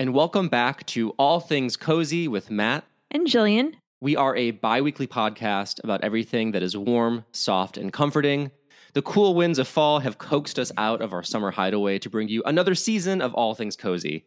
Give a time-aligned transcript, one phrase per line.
[0.00, 2.84] And welcome back to All Things Cozy with Matt.
[3.10, 3.74] And Jillian.
[4.00, 8.52] We are a bi weekly podcast about everything that is warm, soft, and comforting.
[8.92, 12.28] The cool winds of fall have coaxed us out of our summer hideaway to bring
[12.28, 14.24] you another season of All Things Cozy.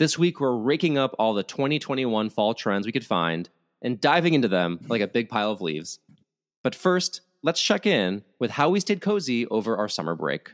[0.00, 3.48] This week, we're raking up all the 2021 fall trends we could find
[3.80, 6.00] and diving into them like a big pile of leaves.
[6.64, 10.50] But first, let's check in with how we stayed cozy over our summer break.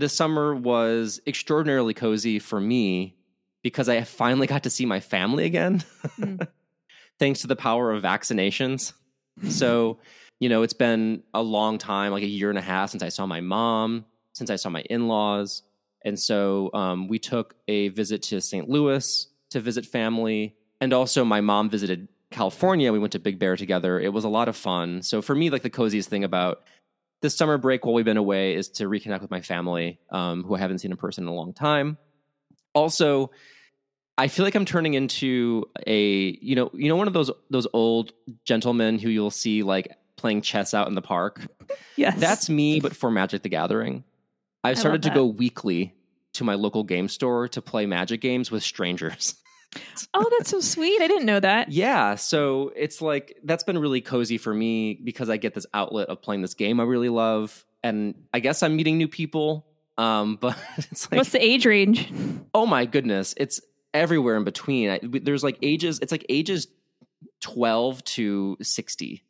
[0.00, 3.18] This summer was extraordinarily cozy for me
[3.62, 5.84] because I finally got to see my family again,
[6.18, 6.48] mm.
[7.18, 8.94] thanks to the power of vaccinations.
[9.50, 9.98] so,
[10.38, 13.10] you know, it's been a long time, like a year and a half since I
[13.10, 15.64] saw my mom, since I saw my in laws.
[16.02, 18.70] And so um, we took a visit to St.
[18.70, 20.56] Louis to visit family.
[20.80, 22.90] And also, my mom visited California.
[22.90, 24.00] We went to Big Bear together.
[24.00, 25.02] It was a lot of fun.
[25.02, 26.62] So, for me, like the coziest thing about
[27.20, 30.54] this summer break while we've been away is to reconnect with my family, um, who
[30.54, 31.98] I haven't seen in person in a long time.
[32.74, 33.30] Also,
[34.16, 37.66] I feel like I'm turning into a you know you know one of those those
[37.72, 38.12] old
[38.44, 41.46] gentlemen who you'll see like playing chess out in the park.
[41.96, 44.04] Yes, that's me, but for Magic the Gathering.
[44.64, 45.94] I've started to go weekly
[46.34, 49.34] to my local game store to play Magic games with strangers.
[50.14, 51.00] oh, that's so sweet.
[51.00, 51.70] I didn't know that.
[51.70, 52.14] Yeah.
[52.16, 56.22] So it's like that's been really cozy for me because I get this outlet of
[56.22, 57.64] playing this game I really love.
[57.82, 59.66] And I guess I'm meeting new people.
[59.96, 62.12] Um, but it's like What's the age range?
[62.54, 63.34] Oh my goodness.
[63.36, 63.60] It's
[63.94, 64.90] everywhere in between.
[64.90, 66.68] I, there's like ages, it's like ages
[67.40, 69.22] 12 to 60.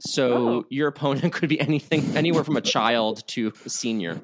[0.00, 0.66] So oh.
[0.70, 4.20] your opponent could be anything, anywhere from a child to a senior.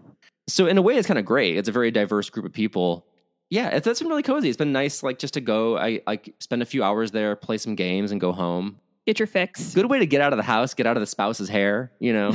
[0.48, 1.56] So in a way, it's kind of great.
[1.56, 3.06] It's a very diverse group of people
[3.51, 4.48] yeah, it's, it's been really cozy.
[4.48, 5.77] It's been nice, like just to go.
[5.77, 8.79] I like spend a few hours there, play some games, and go home.
[9.07, 9.74] Get your fix.
[9.74, 11.91] Good way to get out of the house, get out of the spouse's hair.
[11.98, 12.33] You know.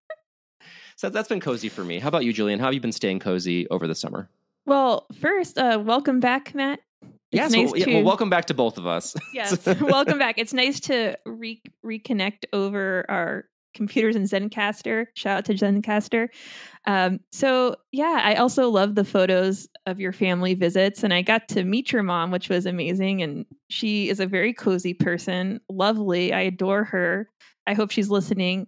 [0.96, 1.98] so that's been cozy for me.
[1.98, 2.60] How about you, Jillian?
[2.60, 4.30] How have you been staying cozy over the summer?
[4.66, 6.80] Well, first, uh, welcome back, Matt.
[7.02, 9.16] It's yes, nice to, yeah, well, welcome back to both of us.
[9.32, 10.36] Yes, welcome back.
[10.38, 15.06] It's nice to re- reconnect over our computers and Zencastr.
[15.14, 16.28] Shout out to Zencastr.
[16.86, 21.48] Um, so yeah, I also love the photos of your family visits, and I got
[21.48, 23.22] to meet your mom, which was amazing.
[23.22, 26.32] And she is a very cozy person, lovely.
[26.32, 27.28] I adore her.
[27.66, 28.66] I hope she's listening.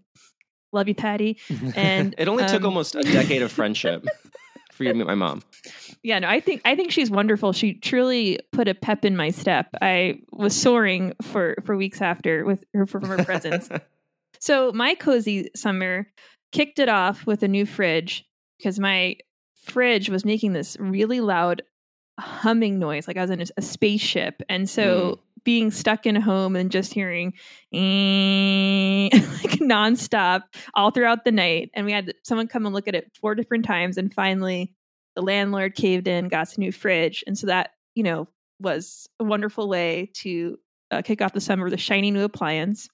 [0.73, 1.39] Love you, Patty.
[1.75, 4.05] And it only um, took almost a decade of friendship
[4.73, 5.43] for you to meet my mom.
[6.03, 7.53] Yeah, no, I think I think she's wonderful.
[7.53, 9.69] She truly put a pep in my step.
[9.81, 13.69] I was soaring for for weeks after with her from her presence.
[14.41, 16.09] So my cozy summer
[16.53, 18.25] kicked it off with a new fridge
[18.59, 19.17] because my
[19.57, 21.63] fridge was making this really loud
[22.19, 24.43] humming noise like I was in a, spaceship.
[24.49, 25.19] And so mm.
[25.45, 27.33] being stuck in a home and just hearing
[27.73, 30.43] like nonstop
[30.75, 31.71] all throughout the night.
[31.75, 33.97] And we had someone come and look at it four different times.
[33.97, 34.73] And finally,
[35.17, 37.25] the landlord caved in, got us a new fridge.
[37.27, 38.29] And so that, you know,
[38.61, 40.59] was a wonderful way to
[40.91, 42.89] uh, kick off the summer with a shiny new appliance.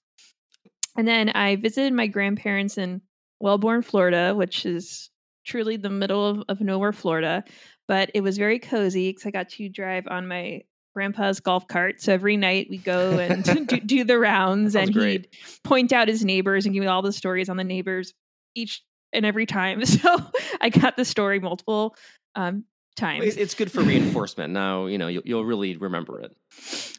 [0.96, 3.02] And then I visited my grandparents in
[3.40, 5.10] Wellborn, Florida, which is
[5.44, 7.44] truly the middle of, of nowhere, Florida.
[7.86, 10.62] But it was very cozy because I got to drive on my
[10.94, 12.02] grandpa's golf cart.
[12.02, 15.10] So every night we go and do, do, the rounds, and great.
[15.10, 15.28] he'd
[15.62, 18.12] point out his neighbors and give me all the stories on the neighbors
[18.54, 18.82] each
[19.12, 19.82] and every time.
[19.86, 20.18] So
[20.60, 21.96] I got the story multiple
[22.34, 22.64] um,
[22.96, 23.36] times.
[23.36, 24.52] It's good for reinforcement.
[24.52, 26.36] Now you know you'll, you'll really remember it.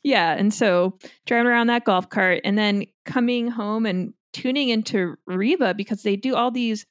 [0.04, 5.16] Yeah, and so driving around that golf cart, and then coming home and tuning into
[5.26, 6.86] Reba because they do all these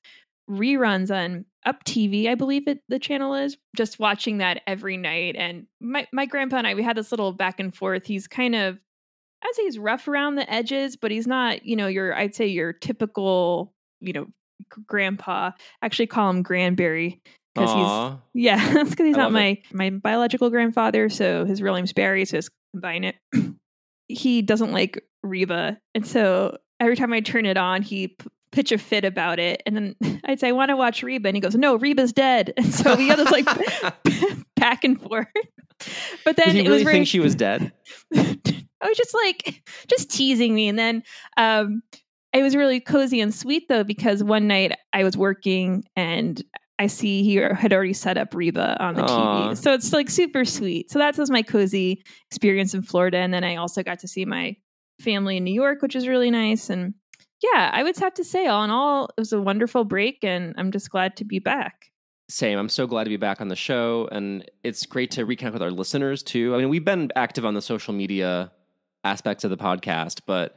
[0.51, 3.57] reruns on Up TV, I believe it the channel is.
[3.77, 7.33] Just watching that every night, and my my grandpa and I we had this little
[7.33, 8.07] back and forth.
[8.07, 8.79] He's kind of
[9.43, 12.47] I'd say he's rough around the edges, but he's not, you know, your I'd say
[12.47, 14.27] your typical, you know,
[14.87, 15.53] grandpa.
[15.83, 17.21] I actually call him Granberry
[17.55, 19.65] because he's yeah, that's because he's I not my it.
[19.73, 21.09] my biological grandfather.
[21.09, 22.25] So his real name's Barry.
[22.25, 23.17] So just combine it.
[24.09, 28.73] he doesn't like Reba, and so every time I turn it on, he p- pitch
[28.73, 31.41] a fit about it, and then I'd say I want to watch Reba, and he
[31.41, 33.47] goes, "No, Reba's dead." And so we had this like
[34.57, 35.27] back and forth.
[36.25, 37.73] But then Did he it really was very, think she was dead.
[38.15, 41.03] I was just like just teasing me, and then
[41.37, 41.83] um,
[42.33, 46.43] it was really cozy and sweet though because one night I was working and
[46.79, 49.51] I see he had already set up Reba on the Aww.
[49.51, 49.57] TV.
[49.57, 50.91] So it's like super sweet.
[50.91, 53.19] So that was my cozy experience in Florida.
[53.19, 54.57] And then I also got to see my
[55.01, 56.71] family in New York, which was really nice.
[56.71, 56.95] And
[57.43, 60.25] yeah, I would have to say, all in all, it was a wonderful break.
[60.25, 61.87] And I'm just glad to be back.
[62.31, 62.59] Same.
[62.59, 64.09] I'm so glad to be back on the show.
[64.13, 66.55] And it's great to reconnect with our listeners too.
[66.55, 68.53] I mean, we've been active on the social media
[69.05, 70.57] aspects of the podcast, but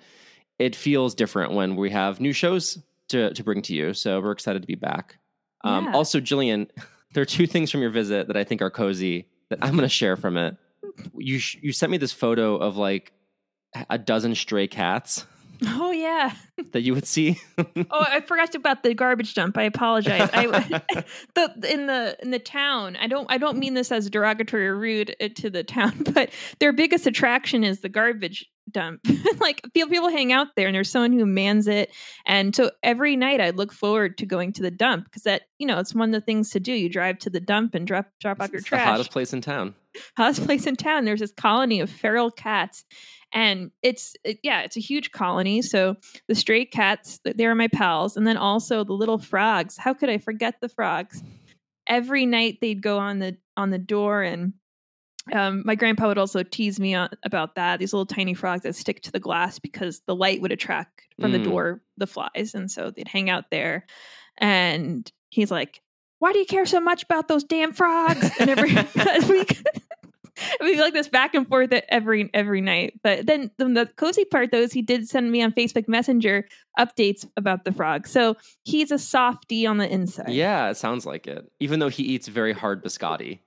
[0.59, 2.77] it feels different when we have new shows
[3.09, 3.93] to, to bring to you.
[3.93, 5.17] So we're excited to be back.
[5.63, 5.93] Um, yeah.
[5.93, 6.69] Also, Jillian,
[7.13, 9.83] there are two things from your visit that I think are cozy that I'm going
[9.83, 10.57] to share from it.
[11.15, 13.13] You sh- you sent me this photo of like
[13.89, 15.25] a dozen stray cats
[15.63, 16.33] Oh yeah.
[16.71, 17.39] that you would see.
[17.93, 19.57] Oh, I forgot about the garbage dump.
[19.57, 20.29] I apologize.
[20.33, 20.45] I
[21.35, 22.95] the in the in the town.
[22.97, 26.31] I don't I don't mean this as derogatory or rude uh, to the town, but
[26.59, 29.01] their biggest attraction is the garbage dump.
[29.39, 31.91] like people people hang out there, and there's someone who mans it.
[32.25, 35.67] And so every night I look forward to going to the dump because that you
[35.67, 36.73] know it's one of the things to do.
[36.73, 38.85] You drive to the dump and drop drop off your it's trash.
[38.85, 39.75] the hottest place in town.
[40.17, 41.05] hottest place in town.
[41.05, 42.85] There's this colony of feral cats,
[43.33, 45.61] and it's it, yeah, it's a huge colony.
[45.61, 45.95] So
[46.27, 49.77] the stray cats, they're my pals, and then also the little frogs.
[49.77, 51.23] How could I forget the frogs?
[51.87, 54.53] Every night they'd go on the on the door and.
[55.33, 57.77] Um, my grandpa would also tease me on, about that.
[57.79, 61.31] These little tiny frogs that stick to the glass because the light would attract from
[61.31, 61.43] the Mm.
[61.43, 63.85] door the flies, and so they'd hang out there.
[64.39, 65.79] And he's like,
[66.17, 68.71] "Why do you care so much about those damn frogs?" And every
[69.29, 69.61] week,
[70.61, 72.99] we like this back and forth every every night.
[73.03, 76.45] But then the, the cozy part though is he did send me on Facebook Messenger
[76.77, 78.07] updates about the frog.
[78.07, 80.29] So he's a softy on the inside.
[80.29, 81.51] Yeah, it sounds like it.
[81.59, 83.39] Even though he eats very hard biscotti.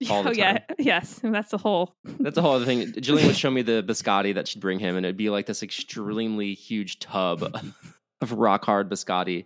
[0.10, 1.94] all oh, the oh yeah, yes, that's the whole.
[2.20, 2.92] That's a whole other thing.
[2.92, 5.62] Jillian would show me the biscotti that she'd bring him, and it'd be like this
[5.62, 7.54] extremely huge tub
[8.22, 9.44] of rock hard biscotti.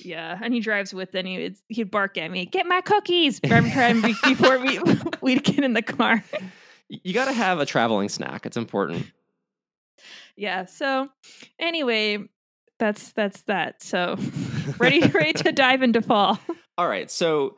[0.00, 4.58] Yeah, and he drives with, and he he'd bark at me, "Get my cookies!" Before
[4.58, 4.80] we
[5.20, 6.24] we'd get in the car.
[6.88, 8.46] You got to have a traveling snack.
[8.46, 9.06] It's important.
[10.36, 10.66] Yeah.
[10.66, 11.08] So
[11.58, 12.28] anyway,
[12.78, 13.82] that's that's that.
[13.82, 14.16] So
[14.78, 16.38] ready ready to dive into fall.
[16.76, 17.10] All right.
[17.10, 17.56] So,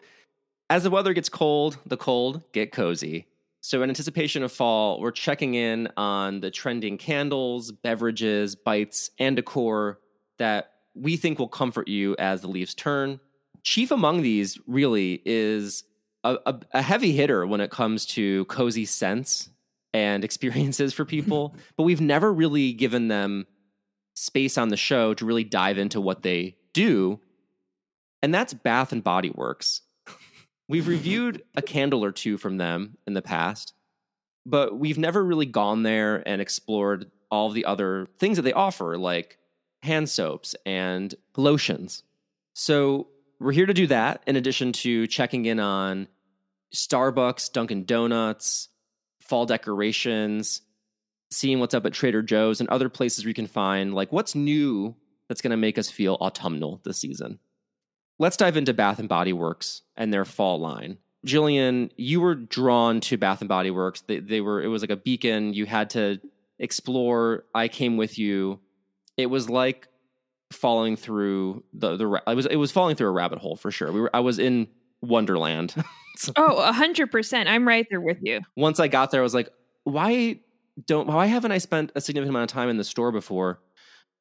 [0.68, 3.26] as the weather gets cold, the cold get cozy.
[3.62, 9.36] So, in anticipation of fall, we're checking in on the trending candles, beverages, bites, and
[9.36, 9.98] decor
[10.38, 13.20] that we think will comfort you as the leaves turn.
[13.62, 15.84] Chief among these, really, is
[16.24, 19.50] a, a, a heavy hitter when it comes to cozy scents
[19.92, 23.46] and experiences for people, but we've never really given them
[24.14, 27.20] space on the show to really dive into what they do
[28.22, 29.82] and that's Bath and Body Works.
[30.68, 33.72] We've reviewed a candle or two from them in the past,
[34.44, 38.98] but we've never really gone there and explored all the other things that they offer,
[38.98, 39.38] like
[39.82, 42.02] hand soaps and lotions.
[42.54, 43.08] So
[43.38, 46.08] we're here to do that, in addition to checking in on
[46.74, 48.68] Starbucks, Dunkin' Donuts,
[49.20, 50.62] fall decorations,
[51.30, 54.94] seeing what's up at Trader Joe's and other places we can find, like what's new
[55.28, 57.38] that's going to make us feel autumnal this season.
[58.18, 60.98] Let's dive into Bath and Body Works and their fall line.
[61.26, 64.02] Jillian, you were drawn to Bath and Body Works.
[64.02, 65.52] They, they were it was like a beacon.
[65.52, 66.20] You had to
[66.58, 67.44] explore.
[67.54, 68.60] I came with you.
[69.16, 69.88] It was like
[70.52, 72.06] falling through the the.
[72.06, 73.90] ra- I was it was falling through a rabbit hole for sure.
[73.92, 74.68] We were I was in
[75.02, 75.74] Wonderland.
[76.16, 77.48] So Oh, a hundred percent.
[77.48, 78.40] I'm right there with you.
[78.56, 79.48] once I got there, I was like,
[79.84, 80.40] why
[80.86, 83.60] don't why haven't I spent a significant amount of time in the store before?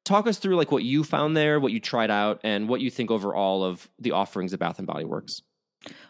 [0.04, 2.90] Talk us through like what you found there, what you tried out, and what you
[2.90, 5.42] think overall of the offerings of Bath and Body Works.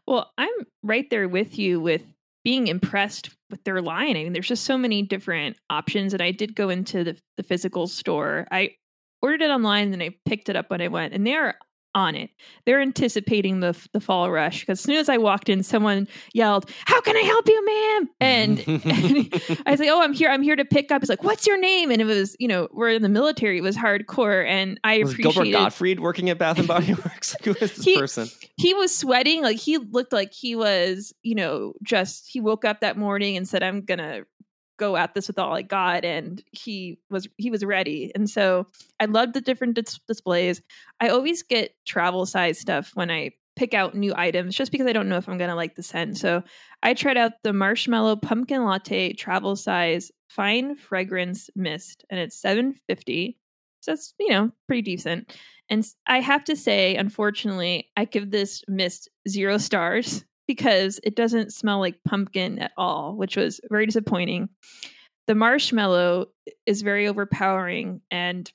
[0.07, 0.51] Well, I'm
[0.83, 2.03] right there with you with
[2.47, 4.17] being impressed with their line.
[4.17, 6.13] I mean, there's just so many different options.
[6.13, 8.47] And I did go into the, the physical store.
[8.53, 8.77] I
[9.21, 11.59] ordered it online and I picked it up when I went, and they're
[11.97, 12.31] on it.
[12.67, 16.71] They're anticipating the the fall rush because as soon as I walked in, someone yelled,
[16.85, 20.29] "How can I help you, ma'am?" And, and I like, "Oh, I'm here.
[20.29, 22.69] I'm here to pick up." He's like, "What's your name?" And it was, you know,
[22.73, 23.59] we're in the military.
[23.59, 25.51] It was hardcore, and I was Gilbert.
[25.51, 27.35] Gottfried working at Bath and Body Works?
[27.43, 28.29] Who is this He- person?
[28.59, 32.81] he was sweating like he looked like he was you know just he woke up
[32.81, 34.23] that morning and said i'm gonna
[34.77, 38.13] go at this with all i got and he was he was ready.
[38.15, 38.67] And so
[39.01, 40.63] i loved the different dis- displays.
[41.01, 44.93] I always get travel size stuff when i pick out new items just because i
[44.93, 46.19] don't know if i'm gonna like the scent.
[46.19, 46.43] So
[46.83, 53.39] i tried out the marshmallow pumpkin latte travel size fine fragrance mist and it's 750
[53.87, 55.37] so that's you know pretty decent.
[55.69, 61.53] And I have to say, unfortunately, I give this mist zero stars because it doesn't
[61.53, 64.49] smell like pumpkin at all, which was very disappointing.
[65.27, 66.27] The marshmallow
[66.67, 68.51] is very overpowering and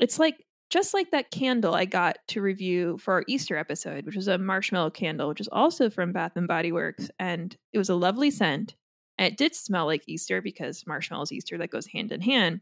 [0.00, 4.16] it's like just like that candle I got to review for our Easter episode, which
[4.16, 7.88] was a marshmallow candle, which is also from Bath and Body Works, and it was
[7.88, 8.76] a lovely scent.
[9.18, 12.60] And it did smell like Easter because marshmallows Easter that goes hand in hand.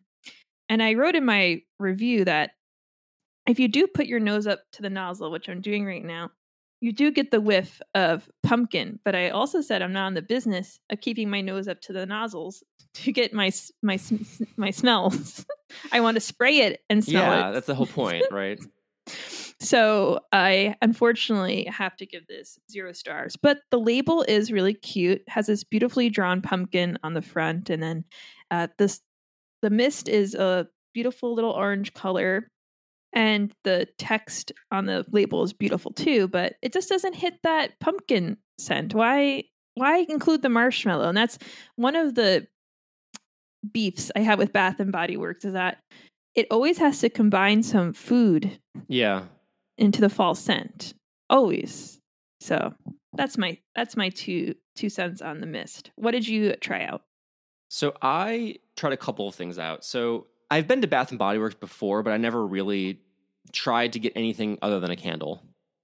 [0.68, 2.52] And I wrote in my review that
[3.46, 6.30] if you do put your nose up to the nozzle, which I'm doing right now,
[6.80, 8.98] you do get the whiff of pumpkin.
[9.04, 11.92] But I also said I'm not in the business of keeping my nose up to
[11.92, 12.62] the nozzles
[12.94, 13.50] to get my
[13.82, 13.98] my
[14.56, 15.44] my smells.
[15.92, 17.52] I want to spray it and smell Yeah, it.
[17.52, 18.58] that's the whole point, right?
[19.60, 23.36] So I unfortunately have to give this zero stars.
[23.36, 25.22] But the label is really cute.
[25.28, 28.04] Has this beautifully drawn pumpkin on the front, and then
[28.50, 29.00] uh, this
[29.62, 32.50] the mist is a beautiful little orange color.
[33.14, 37.78] And the text on the label is beautiful too, but it just doesn't hit that
[37.80, 38.94] pumpkin scent.
[38.94, 41.08] Why why include the marshmallow?
[41.08, 41.38] And that's
[41.76, 42.46] one of the
[43.72, 45.78] beefs I have with Bath and Body Works is that
[46.34, 49.24] it always has to combine some food Yeah.
[49.76, 50.94] into the fall scent.
[51.30, 51.98] Always.
[52.40, 52.74] So
[53.14, 55.90] that's my that's my two two cents on the mist.
[55.96, 57.02] What did you try out?
[57.70, 59.84] So I tried a couple of things out.
[59.84, 63.00] So I've been to Bath and Body Works before, but I never really
[63.52, 65.42] tried to get anything other than a candle.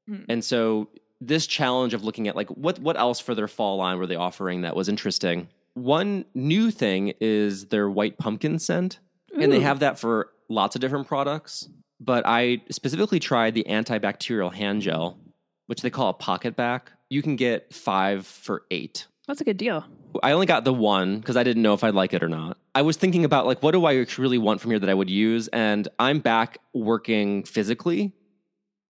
[0.08, 0.26] Mm.
[0.28, 0.88] And so
[1.20, 4.16] this challenge of looking at like what what else for their fall line were they
[4.16, 5.48] offering that was interesting.
[5.74, 9.00] One new thing is their white pumpkin scent,
[9.36, 11.68] and they have that for lots of different products.
[12.00, 15.18] But I specifically tried the antibacterial hand gel,
[15.66, 16.82] which they call a PocketBac.
[17.08, 19.06] You can get five for eight.
[19.26, 19.84] That's a good deal.
[20.22, 22.58] I only got the one because I didn't know if I'd like it or not.
[22.74, 25.10] I was thinking about like, what do I really want from here that I would
[25.10, 25.48] use?
[25.48, 28.12] And I'm back working physically,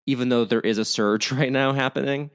[0.06, 2.32] even though there is a surge right now happening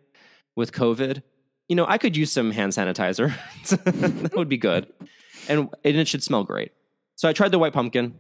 [0.56, 1.22] with COVID.
[1.68, 3.34] You know, I could use some hand sanitizer.
[3.84, 4.86] that would be good.
[5.48, 6.72] And, and it should smell great.
[7.16, 8.18] So I tried the white pumpkin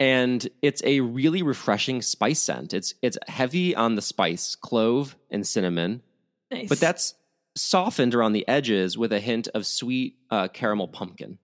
[0.00, 2.72] and it's a really refreshing spice scent.
[2.72, 6.02] It's it's heavy on the spice, clove and cinnamon.
[6.50, 6.68] Nice.
[6.68, 7.14] But that's
[7.58, 11.38] softened around the edges with a hint of sweet uh, caramel pumpkin.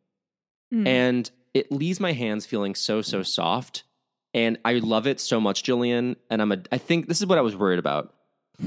[0.73, 0.87] Mm.
[0.87, 3.85] And it leaves my hands feeling so, so soft.
[4.33, 6.17] And I love it so much, Jillian.
[6.29, 8.15] And I'm a, I think this is what I was worried about.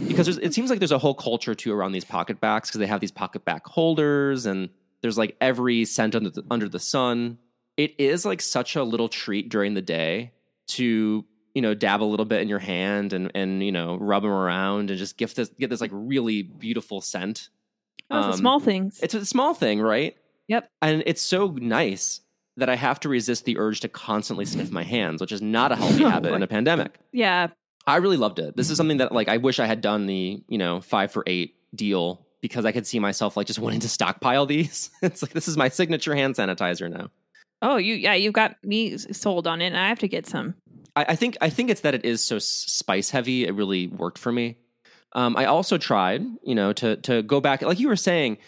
[0.08, 3.00] Because it seems like there's a whole culture too around these PocketBacs because they have
[3.00, 4.70] these PocketBac holders and
[5.02, 7.38] there's like every scent under the, under the sun.
[7.78, 10.34] It is like such a little treat during the day
[10.70, 11.26] to
[11.58, 14.32] you know dab a little bit in your hand and and you know rub them
[14.32, 17.50] around and just get this get this like really beautiful scent.
[18.12, 19.00] Oh, it's um, small things.
[19.02, 20.16] It's a small thing, right?
[20.50, 20.70] Yep.
[20.84, 22.22] And it's so nice
[22.58, 25.72] that I have to resist the urge to constantly sniff my hands, which is not
[25.72, 27.00] a healthy Oh, habit in a pandemic.
[27.12, 27.48] Yeah.
[27.88, 28.56] I really loved it.
[28.56, 31.24] This is something that like I wish I had done the, you know, 5 for
[31.26, 34.92] 8 deal because I could see myself like just wanting to stockpile these.
[35.02, 37.10] it's like this is my signature hand sanitizer now.
[37.64, 39.68] Oh, you yeah, you've got me sold on it.
[39.68, 40.54] And I have to get some.
[40.98, 43.46] I, I think I think it's that it is so spice heavy.
[43.46, 44.58] It really worked for me.
[45.14, 48.40] Um, I also tried, you know, to to go back, like you were saying,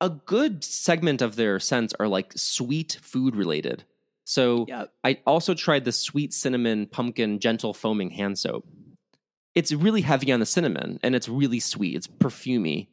[0.00, 3.84] a good segment of their scents are like sweet food related.
[4.24, 4.66] So.
[5.04, 8.66] I also tried the sweet cinnamon pumpkin gentle foaming hand soap.
[9.54, 11.94] It's really heavy on the cinnamon and it's really sweet.
[11.94, 12.88] It's perfumy.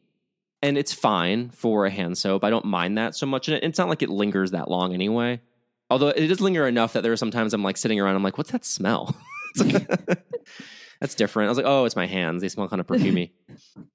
[0.62, 2.44] And it's fine for a hand soap.
[2.44, 3.48] I don't mind that so much.
[3.48, 5.40] And it's not like it lingers that long anyway.
[5.90, 8.38] Although it does linger enough that there are sometimes I'm like sitting around, I'm like,
[8.38, 9.16] what's that smell?
[9.56, 9.88] Like-
[11.00, 11.48] that's different.
[11.48, 12.40] I was like, oh, it's my hands.
[12.40, 13.32] They smell kind of perfumey.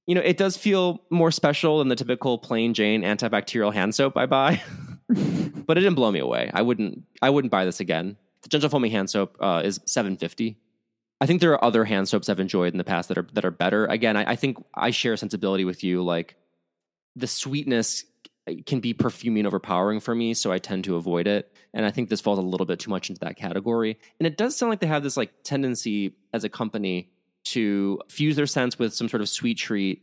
[0.06, 4.18] you know, it does feel more special than the typical plain Jane antibacterial hand soap
[4.18, 4.62] I buy.
[5.08, 6.52] but it didn't blow me away.
[6.54, 8.18] I wouldn't I wouldn't buy this again.
[8.42, 10.58] The gentle foaming hand soap uh, is seven fifty.
[11.22, 13.46] I think there are other hand soaps I've enjoyed in the past that are that
[13.46, 13.86] are better.
[13.86, 16.04] Again, I, I think I share a sensibility with you.
[16.04, 16.36] Like
[17.16, 18.04] the sweetness
[18.66, 21.55] can be perfuming and overpowering for me, so I tend to avoid it.
[21.76, 24.00] And I think this falls a little bit too much into that category.
[24.18, 27.12] And it does sound like they have this like tendency as a company
[27.46, 30.02] to fuse their scents with some sort of sweet treat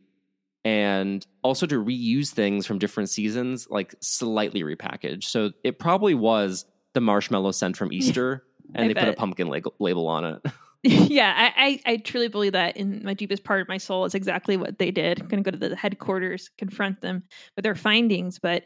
[0.64, 5.24] and also to reuse things from different seasons, like slightly repackaged.
[5.24, 9.48] So it probably was the marshmallow scent from Easter, and I they put a pumpkin
[9.48, 10.42] label, on it.
[10.84, 14.14] yeah, I, I I truly believe that in my deepest part of my soul is
[14.14, 15.20] exactly what they did.
[15.20, 17.24] I'm gonna go to the headquarters, confront them
[17.56, 18.64] with their findings, but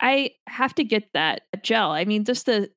[0.00, 1.90] I have to get that gel.
[1.92, 2.70] I mean, just the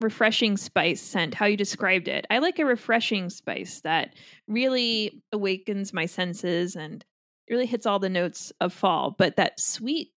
[0.00, 2.26] refreshing spice scent, how you described it.
[2.30, 4.14] I like a refreshing spice that
[4.48, 7.04] really awakens my senses and
[7.50, 10.12] really hits all the notes of fall, but that sweet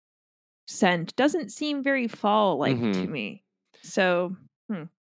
[0.68, 3.10] scent doesn't seem very fall like to Mhm.
[3.10, 3.44] me.
[3.82, 4.36] So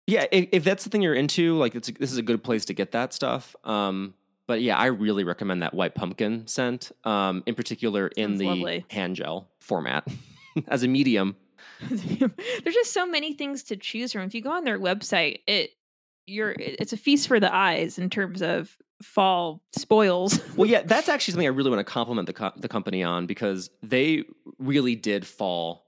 [0.06, 2.64] Yeah, if, if that's the thing you're into, like it's, this is a good place
[2.64, 3.54] to get that stuff.
[3.62, 4.14] Um,
[4.48, 8.46] but yeah, I really recommend that white pumpkin scent, um, in particular in Sounds the
[8.46, 8.84] lovely.
[8.90, 10.08] hand gel format
[10.68, 11.36] as a medium.
[11.90, 14.22] there's just so many things to choose from.
[14.22, 15.70] If you go on their website, it
[16.26, 20.40] you're it's a feast for the eyes in terms of fall spoils.
[20.56, 23.26] Well, yeah, that's actually something I really want to compliment the co- the company on
[23.26, 24.24] because they
[24.58, 25.86] really did fall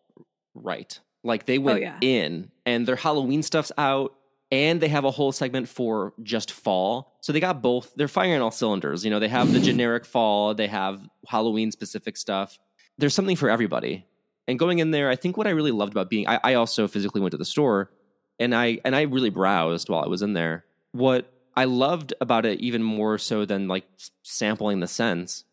[0.55, 0.99] right.
[1.25, 1.99] Like they oh, went yeah.
[2.01, 4.15] in, and their Halloween stuff's out,
[4.51, 7.17] and they have a whole segment for just fall.
[7.21, 7.93] So they got both.
[7.95, 9.05] They're firing all cylinders.
[9.05, 12.59] You know, they have the generic fall, they have Halloween specific stuff.
[12.99, 14.05] There's something for everybody.
[14.49, 16.89] And going in there, I think what I really loved about being, I, I also
[16.89, 17.91] physically went to the store,
[18.39, 20.65] and I and I really browsed while I was in there.
[20.93, 23.85] What I loved about it even more so than like
[24.23, 25.45] sampling the scents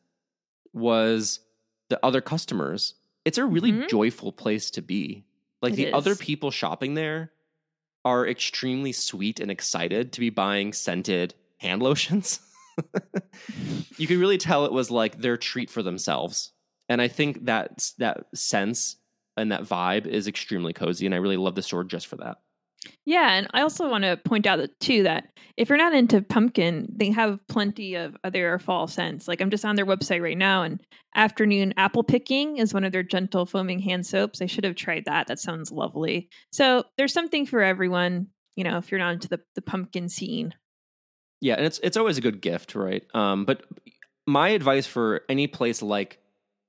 [0.74, 1.40] was
[1.90, 2.96] the other customers.
[3.26, 3.90] It's a really Mhm.
[3.90, 5.26] joyful place to be.
[5.62, 7.32] Like It the other people shopping there
[8.06, 12.40] are extremely sweet and excited to be buying scented hand lotions.
[13.98, 16.52] you could really tell it was like their treat for themselves.
[16.90, 18.98] And I think that that sense
[19.38, 22.40] and that vibe is extremely cozy and I really love the store just for that.
[23.06, 25.28] Yeah, and I also want to point out that too that
[25.58, 29.28] if you're not into pumpkin, they have plenty of other fall scents.
[29.28, 30.80] Like I'm just on their website right now, and
[31.16, 34.42] afternoon apple picking is one of their gentle foaming hand soaps.
[34.42, 35.28] I should have tried that.
[35.28, 36.30] That sounds lovely.
[36.52, 38.28] So there's something for everyone.
[38.56, 40.54] You know, if you're not into the the pumpkin scene.
[41.42, 43.04] Yeah, and it's it's always a good gift, right?
[43.14, 43.64] Um, but
[44.26, 46.20] my advice for any place like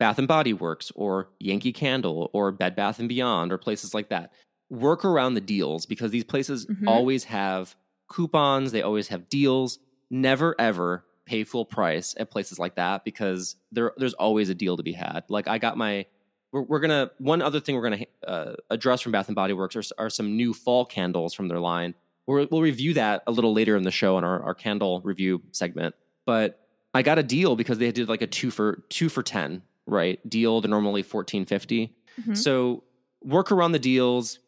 [0.00, 4.08] Bath and Body Works or Yankee Candle or Bed Bath and Beyond or places like
[4.08, 4.32] that,
[4.70, 6.88] work around the deals because these places Mhm.
[6.88, 7.76] always have
[8.08, 9.78] coupons, they always have deals.
[10.10, 14.76] Never ever pay full price at places like that because there there's always a deal
[14.76, 15.22] to be had.
[15.28, 16.06] Like I got my
[16.50, 19.76] we're, we're gonna one other thing we're gonna uh, address from Bath and Body Works
[19.76, 21.94] are, are some new fall candles from their line.
[22.26, 25.42] We're, we'll review that a little later in the show in our, our candle review
[25.52, 25.94] segment.
[26.26, 26.58] But
[26.94, 30.18] I got a deal because they did like a two for two for ten right
[30.28, 30.60] deal.
[30.60, 31.94] They're normally fourteen fifty.
[32.22, 32.36] Mhm.
[32.36, 32.84] So
[33.22, 34.38] work around the deals,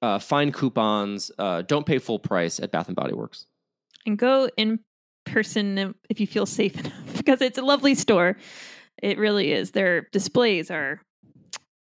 [0.00, 1.30] uh, find coupons.
[1.38, 3.46] Uh, don't pay full price at Bath and Body Works.
[4.06, 4.80] and go in
[5.24, 8.36] person if you feel safe enough because it's a lovely store.
[9.02, 9.70] It really is.
[9.72, 11.00] Their displays are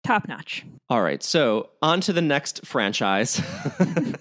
[0.04, 0.66] top notch.
[0.90, 3.42] All right, so on to the next franchise.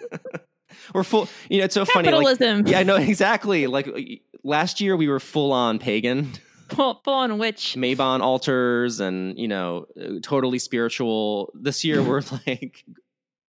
[0.94, 1.28] We're full.
[1.48, 2.10] You know, it's so funny.
[2.10, 2.66] Like, Capitalism.
[2.66, 3.66] yeah, I know exactly.
[3.66, 6.32] Like last year, we were full on pagan,
[6.70, 7.74] full, full on witch.
[7.76, 9.86] Mabon altars, and you know,
[10.22, 11.52] totally spiritual.
[11.54, 12.84] This year, we're like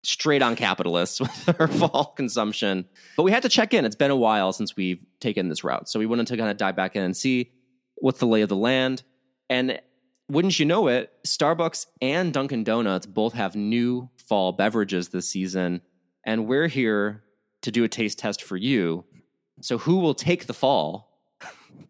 [0.04, 2.88] straight on capitalists with our fall consumption.
[3.16, 3.86] But we had to check in.
[3.86, 6.58] It's been a while since we've taken this route, so we wanted to kind of
[6.58, 7.52] dive back in and see
[7.96, 9.04] what's the lay of the land.
[9.50, 9.80] And
[10.30, 15.82] wouldn't you know it, Starbucks and Dunkin' Donuts both have new fall beverages this season,
[16.26, 17.24] and we're here
[17.62, 19.06] to do a taste test for you.
[19.62, 21.11] So, who will take the fall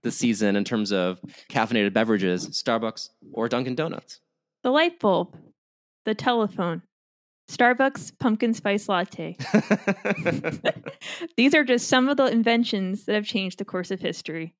[0.03, 4.19] this season in terms of caffeinated beverages, Starbucks or Dunkin' Donuts?
[4.63, 5.37] The light bulb.
[6.05, 6.81] The telephone.
[7.49, 9.35] Starbucks pumpkin spice latte.
[11.37, 14.55] These are just some of the inventions that have changed the course of history.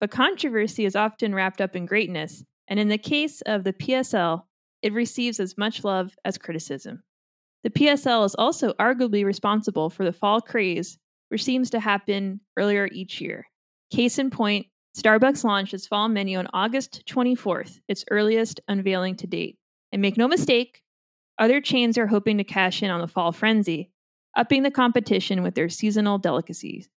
[0.00, 4.42] But controversy is often wrapped up in greatness, and in the case of the PSL,
[4.82, 7.02] it receives as much love as criticism.
[7.62, 10.98] The PSL is also arguably responsible for the fall craze,
[11.30, 13.46] which seems to happen earlier each year.
[13.90, 14.66] Case in point,
[14.96, 19.58] Starbucks launched its fall menu on August 24th, its earliest unveiling to date.
[19.92, 20.82] And make no mistake,
[21.38, 23.90] other chains are hoping to cash in on the fall frenzy,
[24.36, 26.88] upping the competition with their seasonal delicacies.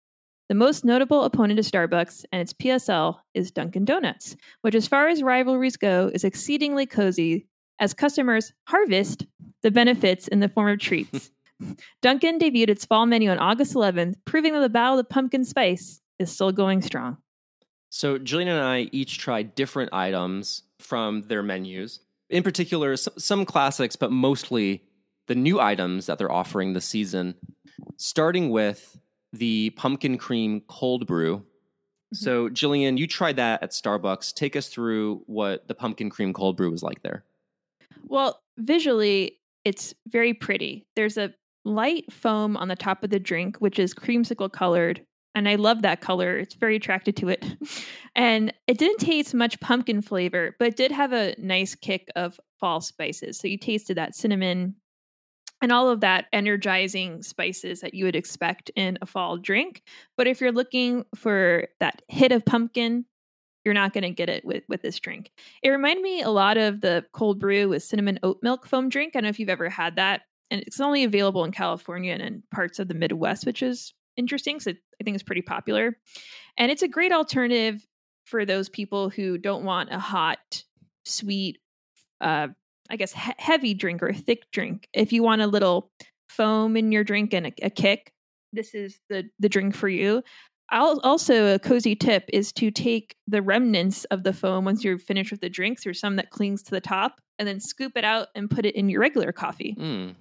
[0.49, 5.09] The most notable opponent of Starbucks and its PSL is Dunkin' Donuts, which, as far
[5.09, 7.47] as rivalries go, is exceedingly cozy
[7.79, 9.25] as customers harvest
[9.61, 11.31] the benefits in the form of treats.
[12.01, 16.01] Dunkin' debuted its fall menu on August 11th, proving that the battle of pumpkin spice
[16.19, 17.17] is still going strong.
[17.89, 22.01] So, Jillian and I each tried different items from their menus.
[22.29, 24.83] In particular, some, some classics, but mostly
[25.27, 27.35] the new items that they're offering this season,
[27.95, 28.99] starting with
[29.31, 31.37] the pumpkin cream cold brew.
[31.37, 32.15] Mm-hmm.
[32.15, 34.33] So, Jillian, you tried that at Starbucks.
[34.33, 37.23] Take us through what the pumpkin cream cold brew was like there.
[38.05, 40.85] Well, visually, it's very pretty.
[40.95, 41.33] There's a
[41.65, 45.05] light foam on the top of the drink, which is creamsicle colored.
[45.37, 46.35] And I love that color.
[46.35, 47.45] It's very attracted to it.
[48.15, 52.81] and it didn't taste much pumpkin flavor, but did have a nice kick of fall
[52.81, 53.37] spices.
[53.37, 54.75] So you tasted that cinnamon
[55.61, 59.83] and all of that energizing spices that you would expect in a fall drink.
[60.17, 63.05] But if you're looking for that hit of pumpkin,
[63.63, 65.31] you're not going to get it with, with this drink.
[65.61, 69.11] It reminded me a lot of the cold brew with cinnamon oat milk foam drink.
[69.13, 70.21] I don't know if you've ever had that.
[70.49, 74.59] And it's only available in California and in parts of the Midwest, which is interesting.
[74.59, 75.97] So I think it's pretty popular.
[76.57, 77.85] And it's a great alternative
[78.25, 80.63] for those people who don't want a hot,
[81.05, 81.59] sweet,
[82.19, 82.47] uh,
[82.89, 84.87] I guess, he- heavy drink or a thick drink.
[84.93, 85.91] If you want a little
[86.29, 88.11] foam in your drink and a, a kick,
[88.53, 90.23] this is the the drink for you.
[90.69, 94.97] I'll, also, a cozy tip is to take the remnants of the foam once you're
[94.97, 95.85] finished with the drinks.
[95.87, 98.75] or some that clings to the top, and then scoop it out and put it
[98.75, 99.75] in your regular coffee.
[99.79, 100.15] Mm.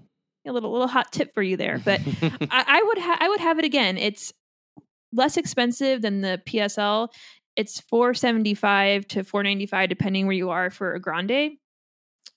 [0.47, 3.41] A little little hot tip for you there, but I, I would ha- I would
[3.41, 3.99] have it again.
[3.99, 4.33] It's
[5.13, 7.09] less expensive than the PSL.
[7.57, 11.57] It's four seventy five to four ninety five depending where you are for a grande.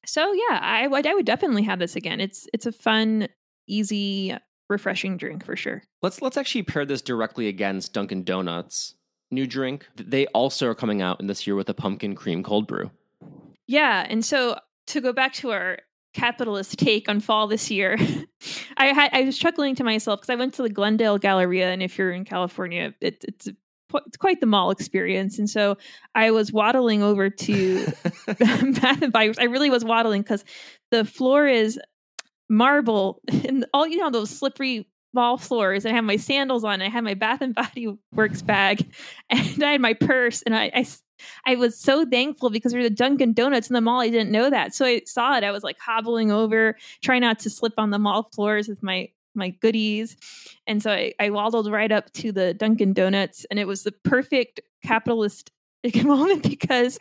[0.06, 2.20] So yeah, I would I would definitely have this again.
[2.20, 3.28] It's it's a fun,
[3.68, 4.36] easy
[4.70, 5.84] refreshing drink for sure.
[6.02, 8.96] Let's let's actually pair this directly against Dunkin' Donuts
[9.32, 9.88] new drink.
[9.96, 12.92] They also are coming out in this year with a pumpkin cream cold brew.
[13.68, 15.80] Yeah, and so to go back to our
[16.14, 17.98] capitalist take on fall this year,
[18.78, 21.84] I had I was chuckling to myself because I went to the Glendale Galleria, and
[21.84, 23.50] if you're in California, it, it's
[23.96, 25.40] it's quite the mall experience.
[25.40, 25.78] And so
[26.14, 27.86] I was waddling over to
[28.28, 29.40] Bath and Body Works.
[29.40, 30.46] I really was waddling because
[30.92, 31.80] the floor is
[32.50, 35.86] marble and all you know those slippery mall floors.
[35.86, 36.82] I have my sandals on.
[36.82, 38.92] I had my Bath and Body Works bag,
[39.30, 40.42] and I had my purse.
[40.44, 40.86] And I, I,
[41.46, 44.02] I was so thankful because there's a Dunkin' Donuts in the mall.
[44.02, 45.44] I didn't know that, so I saw it.
[45.44, 49.10] I was like hobbling over, trying not to slip on the mall floors with my
[49.36, 50.18] my goodies.
[50.68, 53.92] And so I, I waddled right up to the Dunkin' Donuts, and it was the
[53.92, 55.52] perfect capitalist
[56.04, 57.00] moment because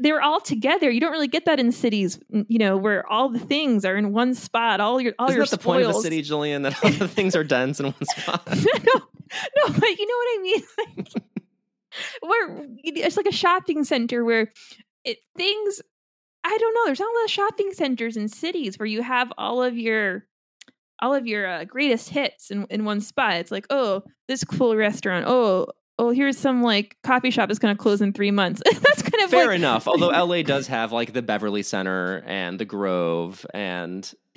[0.00, 0.90] they're all together.
[0.90, 4.12] You don't really get that in cities, you know, where all the things are in
[4.12, 4.80] one spot.
[4.80, 5.84] All your all Isn't your that the spoils.
[5.84, 6.62] point of a city, Jillian?
[6.62, 8.46] That all the things are dense in one spot.
[8.54, 10.62] no, no, but you know what I mean.
[10.78, 11.22] Like,
[12.20, 14.50] where it's like a shopping center where
[15.04, 15.80] it things.
[16.44, 16.86] I don't know.
[16.86, 20.24] There's not a lot of shopping centers in cities where you have all of your
[21.00, 23.34] all of your uh, greatest hits in, in one spot.
[23.34, 25.26] It's like, oh, this cool restaurant.
[25.28, 25.66] Oh,
[25.98, 28.62] oh, here's some like coffee shop is going to close in three months.
[28.80, 29.88] that's kind of fair like, enough.
[29.88, 34.10] Although LA does have like the Beverly Center and the Grove and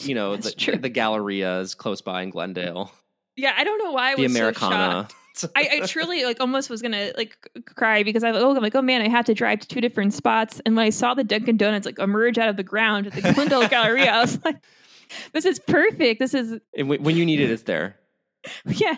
[0.00, 2.90] you know the, the Gallerias close by in Glendale,
[3.36, 4.74] Yeah, I don't know why I the was so Americana.
[5.08, 5.14] shocked.
[5.56, 8.82] I, I truly like almost was gonna like cry because I oh I'm like oh
[8.82, 10.60] man I had to drive to two different spots.
[10.64, 13.32] And when I saw the Dunkin' Donuts like emerge out of the ground at the
[13.32, 14.56] Glendale Galleria I was like
[15.32, 16.20] this is perfect.
[16.20, 17.96] This is And when you need it, it's there.
[18.66, 18.96] yeah.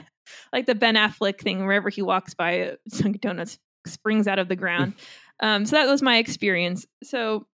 [0.52, 4.48] Like the Ben Affleck thing wherever he walks by uh, Dunkin' Donuts springs out of
[4.48, 4.94] the ground.
[5.40, 6.86] Um so that was my experience.
[7.02, 7.46] So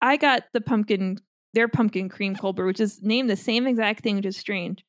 [0.00, 1.18] I got the pumpkin
[1.52, 4.84] their pumpkin cream cold brew which is named the same exact thing just strange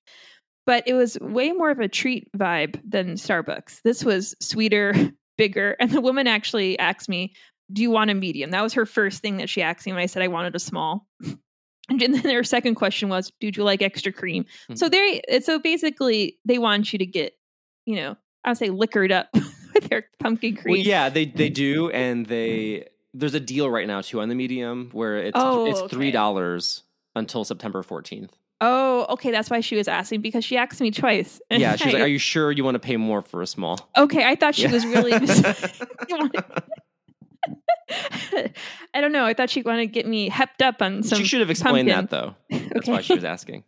[0.65, 3.81] but it was way more of a treat vibe than Starbucks.
[3.83, 4.93] This was sweeter,
[5.37, 7.33] bigger, and the woman actually asked me,
[7.71, 10.01] "Do you want a medium?" That was her first thing that she asked me when
[10.01, 11.07] I said I wanted a small.
[11.89, 14.45] And then her second question was, "Did you like extra cream?"
[14.75, 14.91] So mm-hmm.
[14.91, 17.33] they, eh, so basically, they want you to get,
[17.85, 20.73] you know, I would say liquored up with their pumpkin cream.
[20.73, 21.53] Well, yeah, they they mm-hmm.
[21.53, 25.65] do, and they there's a deal right now too on the medium where it's Oh,
[25.65, 26.83] it's three dollars
[27.15, 28.29] until September 14th.
[28.61, 29.31] Oh, okay.
[29.31, 31.41] That's why she was asking because she asked me twice.
[31.51, 34.23] Yeah, she's like, "Are you sure you want to pay more for a small?" okay,
[34.25, 34.71] I thought she Yeah.
[34.71, 35.11] was really.
[36.09, 36.29] You
[38.93, 39.25] I don't know.
[39.25, 41.17] I thought she wanted to get me hepped up on some.
[41.19, 42.07] she should have explained pumpkin.
[42.07, 42.09] that
[42.49, 42.69] though.
[42.73, 43.63] That's why she was asking.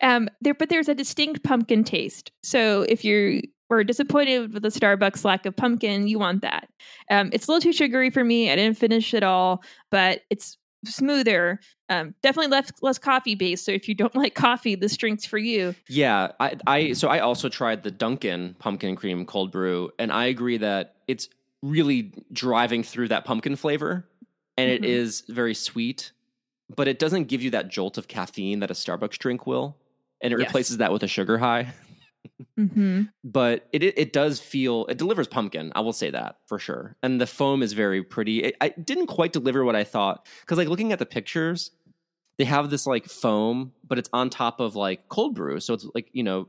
[0.00, 2.32] um, there, but there's a distinct pumpkin taste.
[2.42, 3.40] So if you're
[3.70, 6.68] were disappointed with the Starbucks lack of pumpkin, you want that.
[7.10, 8.50] Um, it's a little too sugary for me.
[8.50, 11.60] I didn't finish it all, but it's smoother.
[11.90, 13.64] Um, definitely less less coffee based.
[13.64, 15.74] So if you don't like coffee, this drink's for you.
[15.88, 20.26] Yeah, I, I so I also tried the Dunkin' pumpkin cream cold brew, and I
[20.26, 21.28] agree that it's
[21.62, 24.06] really driving through that pumpkin flavor,
[24.56, 24.86] and it Mhm.
[24.86, 26.12] is very sweet,
[26.76, 29.76] but it doesn't give you that jolt of caffeine that a Starbucks drink will,
[30.20, 30.48] and it Yes.
[30.48, 31.72] replaces that with a sugar high.
[32.58, 33.02] Mm-hmm.
[33.24, 35.72] But it, it it does feel it delivers pumpkin.
[35.74, 38.42] I will say that for sure, and the foam is very pretty.
[38.42, 41.70] It, I didn't quite deliver what I thought because like looking at the pictures,
[42.38, 45.86] they have this like foam, but it's on top of like cold brew, so it's
[45.94, 46.48] like you know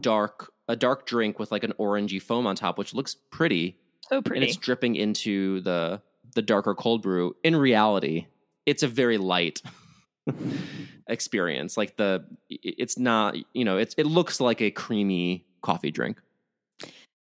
[0.00, 3.76] dark a dark drink with like an orangey foam on top, which looks pretty,
[4.08, 6.02] So pretty, and it's dripping into the
[6.34, 7.34] the darker cold brew.
[7.42, 8.26] In reality,
[8.66, 9.62] it's a very light
[11.08, 11.76] experience.
[11.76, 16.20] Like the it's not you know it's it looks like a creamy coffee drink.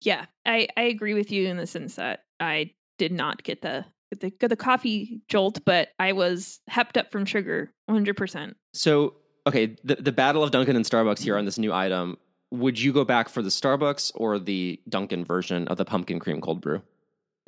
[0.01, 3.85] Yeah, I, I agree with you in the sense that I did not get the
[4.19, 8.53] the the coffee jolt, but I was hepped up from sugar 100%.
[8.73, 9.15] So
[9.47, 12.17] okay, the the battle of Dunkin' and Starbucks here on this new item.
[12.51, 16.41] Would you go back for the Starbucks or the Dunkin' version of the pumpkin cream
[16.41, 16.81] cold brew?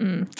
[0.01, 0.33] Mm.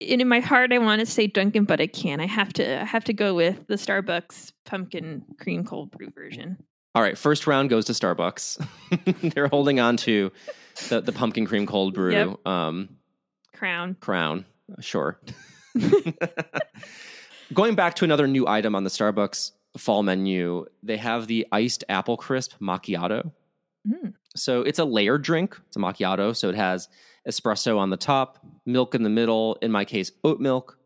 [0.00, 2.20] And in my heart, I want to say Dunkin', but I can't.
[2.22, 6.56] I have to I have to go with the Starbucks pumpkin cream cold brew version.
[6.94, 8.66] All right, first round goes to Starbucks.
[9.34, 10.32] They're holding on to
[10.88, 12.46] the, the pumpkin cream cold brew Yep.
[12.46, 12.88] um,
[13.54, 13.96] Crown.
[14.00, 14.46] crown.
[14.80, 15.20] Sure.
[17.54, 21.84] Going back to another new item on the Starbucks fall menu, they have the iced
[21.88, 23.32] apple crisp macchiato.
[23.88, 24.14] Mm.
[24.34, 25.58] So it's a layered drink.
[25.68, 26.34] It's a macchiato.
[26.34, 26.88] So it has
[27.28, 30.78] espresso on the top, milk in the middle, in my case, oat milk,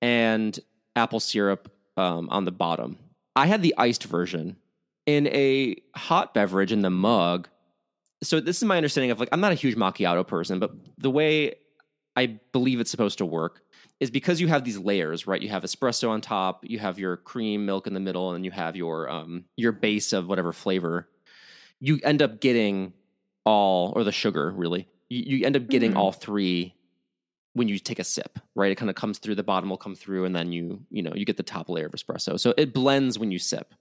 [0.00, 0.58] and
[0.96, 2.98] apple syrup um, on the bottom.
[3.36, 4.56] I had the iced version
[5.06, 7.48] in a hot beverage in the mug.
[8.22, 11.10] So this is my understanding of like I'm not a huge macchiato person, but the
[11.10, 11.54] way
[12.16, 13.61] I believe it's supposed to work
[14.02, 15.40] is because you have these layers, right?
[15.40, 18.50] You have espresso on top, you have your cream, milk in the middle, and you
[18.50, 21.08] have your um your base of whatever flavor
[21.84, 22.92] you end up getting
[23.44, 25.96] all, or the sugar really, you, you end up getting Mhm.
[25.96, 26.74] all three
[27.54, 28.70] when you take a sip, right?
[28.70, 31.12] It kind of comes through, the bottom will come through, and then you, you know,
[31.14, 32.38] you get the top layer of espresso.
[32.38, 33.74] So it blends when you sip.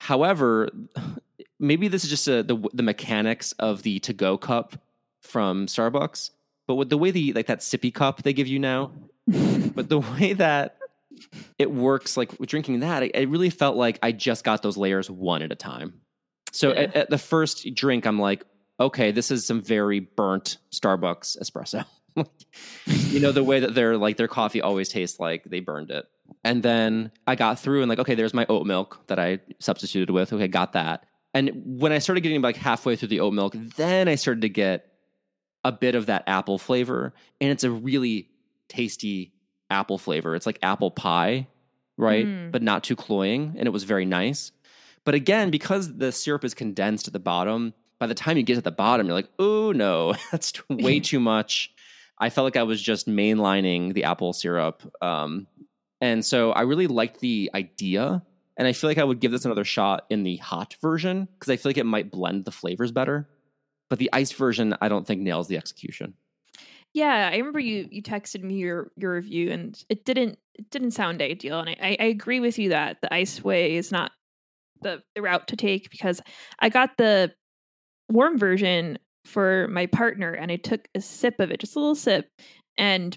[0.00, 0.68] However,
[1.60, 4.76] maybe this is just a, the the mechanics of the to go cup
[5.20, 6.30] from Starbucks,
[6.66, 8.90] but with the way the like that sippy cup they give you now,
[9.26, 10.76] but the way that
[11.58, 14.76] it works, like with drinking that, it, it really felt like I just got those
[14.76, 16.00] layers one at a time.
[16.52, 16.80] So Yeah.
[16.80, 18.44] at, at the first drink, I'm like,
[18.80, 21.84] okay, this is some very burnt Starbucks espresso.
[22.86, 26.04] you know the way that their like their coffee always tastes like they burned it.
[26.44, 30.10] And then I got through and like, okay, there's my oat milk that I substituted
[30.12, 30.32] with.
[30.32, 31.04] Okay, got that.
[31.32, 34.50] And when I started getting like halfway through the oat milk, then I started to
[34.50, 34.92] get
[35.64, 38.28] a bit of that apple flavor, and it's a really
[38.68, 39.32] tasty
[39.70, 40.34] apple flavor.
[40.34, 41.48] It's like apple pie,
[41.96, 42.26] right?
[42.26, 42.52] Mm.
[42.52, 44.52] But not too cloying, and it was very nice.
[45.04, 48.56] But again, because the syrup is condensed at the bottom, by the time you get
[48.56, 51.72] to the bottom, you're like, oh no, that's way too much.
[52.18, 54.82] I felt like I was just mainlining the apple syrup.
[55.02, 55.46] Um,
[56.00, 58.22] and so I really liked the idea.
[58.56, 61.50] And I feel like I would give this another shot in the hot version because
[61.50, 63.28] I feel like it might blend the flavors better.
[63.88, 66.14] But the iced version, I don't think nails the execution.
[66.94, 70.90] Yeah, I remember you you texted me your your review, and it didn't it didn't
[70.90, 71.60] sound ideal.
[71.60, 74.12] And I, I, agree with you that the ice way is not
[74.82, 76.20] the, the route to take because
[76.58, 77.32] I got the
[78.10, 81.94] warm version for my partner, and I took a sip of it, just a little
[81.94, 82.28] sip,
[82.76, 83.16] and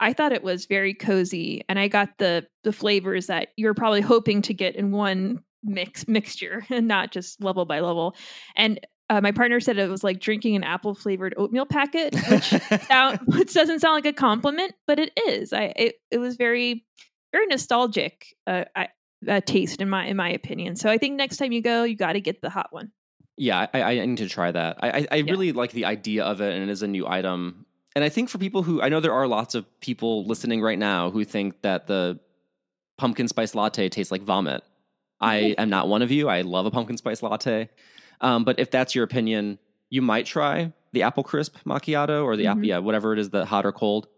[0.00, 4.02] I thought it was very cozy, and I got the the flavors that you're probably
[4.02, 8.14] hoping to get in one mix mixture, and not just level by level.
[8.56, 12.44] And uh, my partner said it was like drinking an apple flavored oatmeal packet, which
[12.88, 15.52] sound, which doesn't sound like a compliment, but it is.
[15.52, 16.84] I it, it was very
[17.32, 18.88] very nostalgic uh, I,
[19.28, 20.76] uh, taste in my in my opinion.
[20.76, 22.90] So I think next time you go, you got to get the hot one.
[23.36, 24.78] Yeah, I, I need to try that.
[24.80, 25.30] I, I, I Yeah.
[25.30, 27.66] really like the idea of it, and it is a new item.
[27.94, 30.78] And I think for people who I know there are lots of people listening right
[30.78, 32.18] now who think that the
[32.98, 34.62] pumpkin spice latte tastes like vomit.
[35.20, 36.28] I am not one of you.
[36.28, 37.68] I love a pumpkin spice latte.
[38.20, 39.58] Um, but if that's your opinion,
[39.90, 42.66] you might try the apple crisp macchiato or the apple, Mhm.
[42.66, 44.08] yeah, whatever it is, the hot or cold,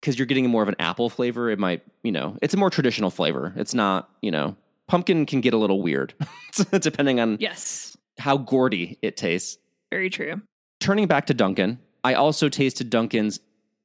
[0.00, 1.50] because you're getting more of an apple flavor.
[1.50, 3.52] It might, you know, it's a more traditional flavor.
[3.56, 6.14] It's not, you know, pumpkin can get a little weird
[6.80, 9.58] depending on Yes, how gourdy it tastes.
[9.90, 10.40] very true.
[10.80, 13.40] Turning back to Dunkin', I also tasted Dunkin's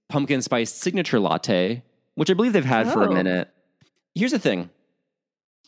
[0.10, 1.84] pumpkin spice signature latte,
[2.15, 3.13] which I believe they've had for a Oh.
[3.13, 3.49] minute.
[4.15, 4.69] Here's the thing.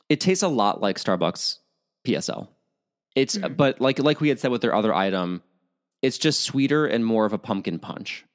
[0.07, 1.57] It tastes a lot like Starbucks
[2.05, 2.47] PSL.
[3.15, 3.55] It's Mm.
[3.57, 5.41] but like like we had said with their other item,
[6.01, 8.25] it's just sweeter and more of a pumpkin punch.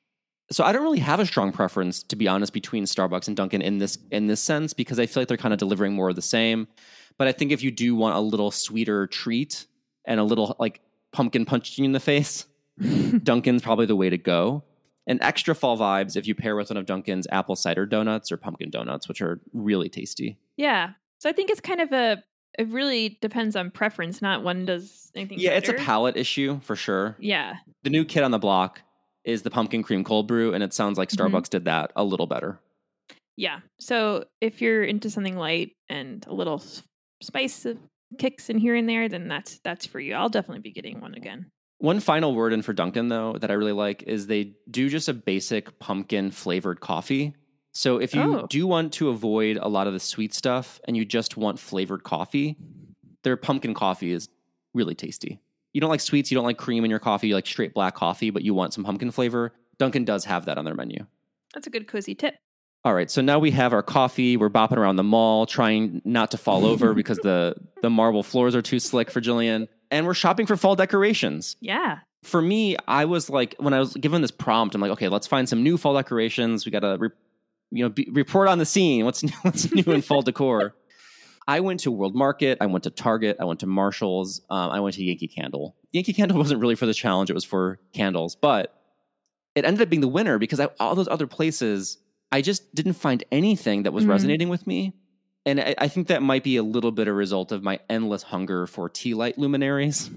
[0.52, 3.62] So I don't really have a strong preference to be honest between Starbucks and Dunkin'
[3.62, 6.16] in this in this sense because I feel like they're kind of delivering more of
[6.16, 6.66] the same.
[7.18, 9.66] But I think if you do want a little sweeter treat
[10.06, 10.80] and a little like
[11.12, 12.46] pumpkin punching you in the face,
[13.22, 14.64] Dunkin's probably the way to go.
[15.06, 18.36] And extra fall vibes if you pair with one of Dunkin's apple cider donuts or
[18.36, 20.38] pumpkin donuts, which are really tasty.
[20.56, 22.22] yeah, so I think it's kind of a.
[22.58, 24.20] It really depends on preference.
[24.20, 25.38] Not one does anything.
[25.38, 25.84] Yeah, it's a better.
[25.84, 27.16] palate issue for sure.
[27.20, 28.82] Yeah, The new kid on the block
[29.24, 31.16] is the pumpkin cream cold brew, and it sounds like Mhm.
[31.30, 32.58] Starbucks did that a little better.
[33.36, 33.60] yeah.
[33.78, 36.62] So if you're into something light and a little
[37.22, 37.66] spice
[38.18, 40.14] kicks in here and there, then that's that's for you.
[40.14, 41.46] I'll definitely be getting one again.
[41.78, 45.08] One final word in for Dunkin' though that I really like is they do just
[45.08, 47.34] a basic pumpkin flavored coffee.
[47.80, 48.46] So if you Oh.
[48.46, 52.02] do want to avoid a lot of the sweet stuff and you just want flavored
[52.02, 52.58] coffee,
[53.22, 54.28] their pumpkin coffee is
[54.74, 55.40] really tasty.
[55.72, 57.94] You don't like sweets, you don't like cream in your coffee, you like straight black
[57.94, 59.54] coffee, but you want some pumpkin flavor.
[59.78, 61.06] Dunkin' does have that on their menu.
[61.54, 62.34] That's a good cozy tip.
[62.84, 64.36] All right, so now we have our coffee.
[64.36, 68.54] We're bopping around the mall, trying not to fall over because the the marble floors
[68.54, 71.56] are too slick for Jillian, and we're shopping for fall decorations.
[71.62, 72.00] Yeah.
[72.24, 75.26] For me, I was like, when I was given this prompt, I'm like, okay, let's
[75.26, 76.66] find some new fall decorations.
[76.66, 77.08] We got to, re-
[77.70, 79.04] you know, be, report on the scene.
[79.04, 80.74] What's new, what's new in fall decor?
[81.48, 82.58] I went to World Market.
[82.60, 83.36] I went to Target.
[83.40, 84.40] I went to Marshalls.
[84.50, 85.74] Um, I went to Yankee Candle.
[85.92, 88.74] Yankee Candle wasn't really for the challenge; it was for candles, but
[89.54, 91.98] it ended up being the winner because I, all those other places,
[92.30, 94.10] I just didn't find anything that was Mhm.
[94.10, 94.92] resonating with me.
[95.46, 98.22] And I, I think that might be a little bit a result of my endless
[98.22, 100.10] hunger for tea light luminaries.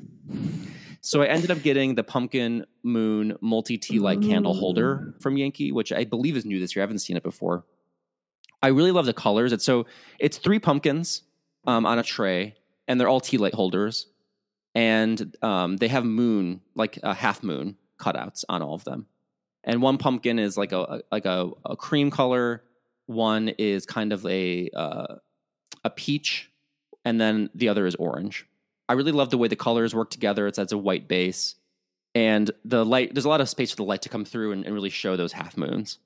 [1.05, 5.73] So I ended up getting the pumpkin moon multi tea light candle holder from Yankee,
[5.73, 6.81] which I believe is new this year.
[6.81, 7.65] I haven't seen it before.
[8.61, 9.51] I really love the colors.
[9.51, 9.85] It's so
[10.17, 11.23] it's three pumpkins
[11.67, 12.55] um, on a tray,
[12.87, 14.07] and they're all tea light holders,
[14.75, 19.05] and um, they have moon like a half moon cutouts on all of them.
[19.65, 22.63] And one pumpkin is like a, a like a, a cream color.
[23.07, 25.15] One is kind of a uh,
[25.83, 26.49] a peach,
[27.03, 28.47] and then the other is orange.
[28.89, 30.47] I really love the way the colors work together.
[30.47, 31.55] It's as a white base,
[32.15, 33.13] and the light.
[33.13, 35.15] There's a lot of space for the light to come through and, and really show
[35.15, 35.99] those half moons.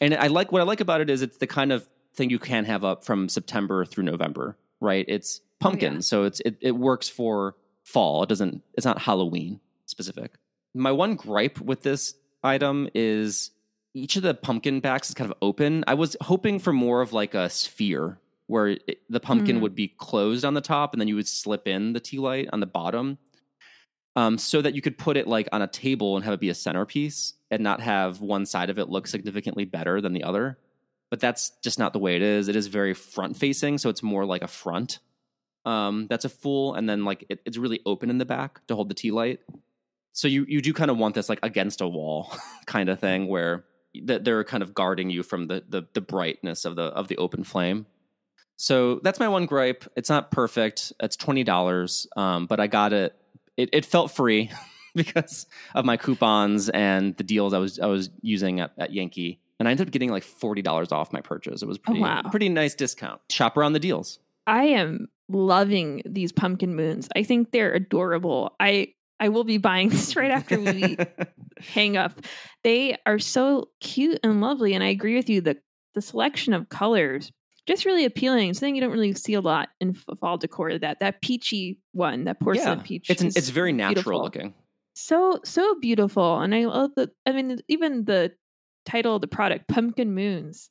[0.00, 2.38] And I like what I like about it is it's the kind of thing you
[2.38, 5.04] can have up from September through November, right?
[5.08, 6.00] It's pumpkin, Oh, yeah.
[6.00, 8.22] so it's it, it works for fall.
[8.22, 8.62] It doesn't.
[8.74, 10.32] It's not Halloween specific.
[10.74, 13.50] My one gripe with this item is
[13.94, 15.84] each of the pumpkin backs is kind of open.
[15.86, 19.60] I was hoping for more of like a sphere where it, the pumpkin Mm.
[19.62, 22.48] would be closed on the top and then you would slip in the tea light
[22.52, 23.18] on the bottom.
[24.14, 26.50] Um, so that you could put it like on a table and have it be
[26.50, 30.58] a centerpiece and not have one side of it look significantly better than the other.
[31.10, 32.48] But that's just not the way it is.
[32.48, 34.98] It is very front facing, so it's more like a front.
[35.64, 38.74] Um, that's a full, and then like it, it's really open in the back to
[38.74, 39.40] hold the tea light.
[40.12, 42.34] So you you do kind of want this like against a wall
[42.66, 43.64] kind of thing where
[44.04, 47.16] that they're kind of guarding you from the, the the brightness of the of the
[47.16, 47.86] open flame.
[48.62, 49.84] So that's my one gripe.
[49.96, 50.92] It's not perfect.
[51.00, 53.12] It's twenty dollars, um, but I got it.
[53.56, 54.52] It, it felt free
[54.94, 59.40] because of my coupons and the deals I was I was using at, at Yankee,
[59.58, 61.60] and I ended up getting like forty dollars off my purchase.
[61.60, 62.22] It was pretty wow.
[62.30, 63.20] pretty nice discount.
[63.30, 64.20] Shop around the deals.
[64.46, 67.08] I am loving these pumpkin moons.
[67.16, 68.54] I think they're adorable.
[68.60, 70.98] I I will be buying this right after we
[71.58, 72.12] hang up.
[72.62, 75.40] They are so cute and lovely, and I agree with you.
[75.40, 75.56] The
[75.94, 77.32] the selection of colors
[77.66, 78.54] just really appealing.
[78.54, 80.78] Something you don't really see a lot in fall decor.
[80.78, 83.10] That that peachy one, that porcelain yeah, peach.
[83.10, 84.22] it's an, it's very natural beautiful.
[84.22, 84.54] looking.
[84.94, 87.10] so so beautiful, and I love the.
[87.26, 88.32] I mean, even the
[88.84, 90.70] title of the product, Pumpkin Moons.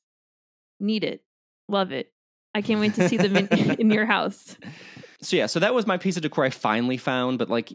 [0.80, 1.24] Need it,
[1.70, 2.12] love it.
[2.56, 3.48] I can't wait to see them in,
[3.80, 4.58] in your house.
[5.24, 7.72] So yeah, so that was my piece of decor I finally found, but like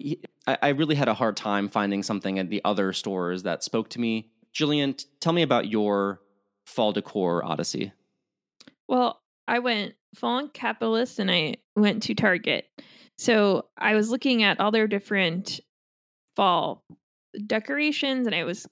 [0.48, 4.00] I really had a hard time finding something at the other stores that spoke to
[4.00, 4.32] me.
[4.52, 6.20] Jillian, tell me about your
[6.64, 7.92] fall decor odyssey.
[8.88, 12.66] Well, I went fallen capitalist and I went to Target.
[13.18, 15.60] So I was looking at all their different
[16.36, 16.84] fall
[17.46, 18.66] decorations and I was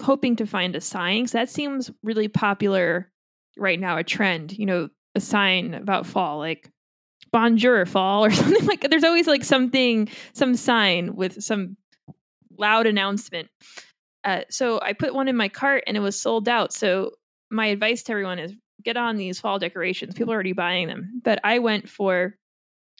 [0.00, 1.24] hoping to find a sign.
[1.24, 3.10] 'cause that seems really popular
[3.56, 6.70] right now, a trend, you know, a sign about fall, like
[7.32, 11.76] bonjour fall or something like There's always like something, some sign with some
[12.58, 13.48] loud announcement.
[14.24, 16.72] Uh, so I put one in my cart and it was sold out.
[16.72, 17.12] So
[17.50, 20.14] my advice to everyone is get on these fall decorations.
[20.14, 21.20] People are already buying them.
[21.24, 22.36] But I went for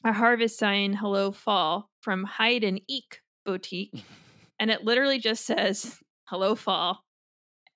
[0.04, 3.92] a harvest sign, hello fall, from Hyde and Eek Boutique.
[4.60, 7.04] And it literally just says hello fall.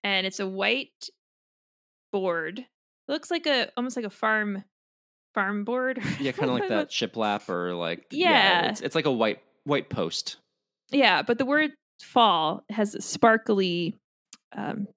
[0.03, 1.09] And it's a white
[2.13, 2.59] board.
[2.59, 2.67] It
[3.13, 4.65] looks like a almost like a farm
[5.35, 6.03] farm board.
[6.21, 8.71] Yeah, kind of like that shiplap or like Yeah.
[8.71, 10.39] it's, it's like a white white post.
[10.91, 11.71] Yeah, but the word
[12.03, 13.97] fall has a sparkly
[14.57, 14.89] um,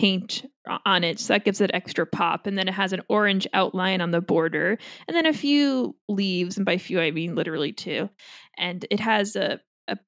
[0.00, 0.46] paint
[0.86, 2.46] on it, so that gives it extra pop.
[2.46, 6.56] And then it has an orange outline on the border, and then a few leaves,
[6.56, 8.08] and by few I mean literally two.
[8.56, 9.98] And it has a a,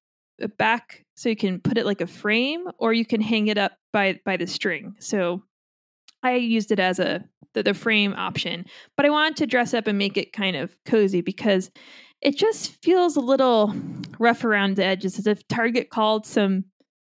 [0.41, 3.59] a back, so you can put it like a frame, or you can hang it
[3.59, 4.95] up by by the string.
[4.99, 5.43] So
[6.23, 8.65] I used it as a the, the frame option,
[8.97, 11.69] but I wanted to dress up and make it kind of cozy because
[12.19, 13.75] it just feels a little
[14.17, 16.63] rough around the edges as if Target called some,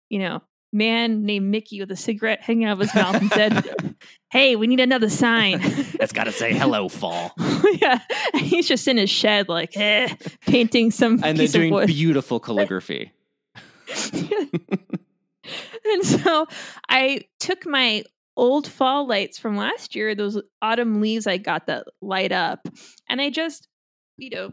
[0.08, 0.40] you know,
[0.72, 3.94] man named Mickey with a cigarette hanging out of his mouth and said,
[4.30, 5.60] Hey, we need another sign.
[6.00, 7.32] It's got to say hello fall.
[7.74, 7.98] yeah.
[8.32, 10.08] And he's just in his shed, like, eh,
[10.46, 13.12] painting some And they're doing beautiful calligraphy.
[15.84, 16.46] and so
[16.88, 18.04] I took my
[18.34, 22.66] old fall lights from last year, those autumn leaves I got that light up,
[23.10, 23.68] and I just,
[24.16, 24.52] you know,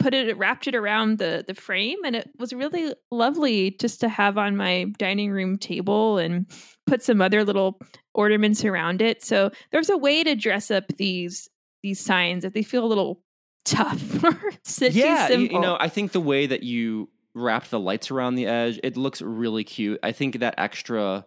[0.00, 4.08] put it wrapped it around the the frame and it was really lovely just to
[4.08, 6.46] have on my dining room table and
[6.86, 7.78] put some other little
[8.14, 9.22] ornaments around it.
[9.22, 11.48] So there's a way to dress up these
[11.82, 13.22] these signs that they feel a little
[13.64, 18.10] tough or yeah, you, you know, I think the way that you wrapped the lights
[18.10, 20.00] around the edge, it looks really cute.
[20.02, 21.24] I think that extra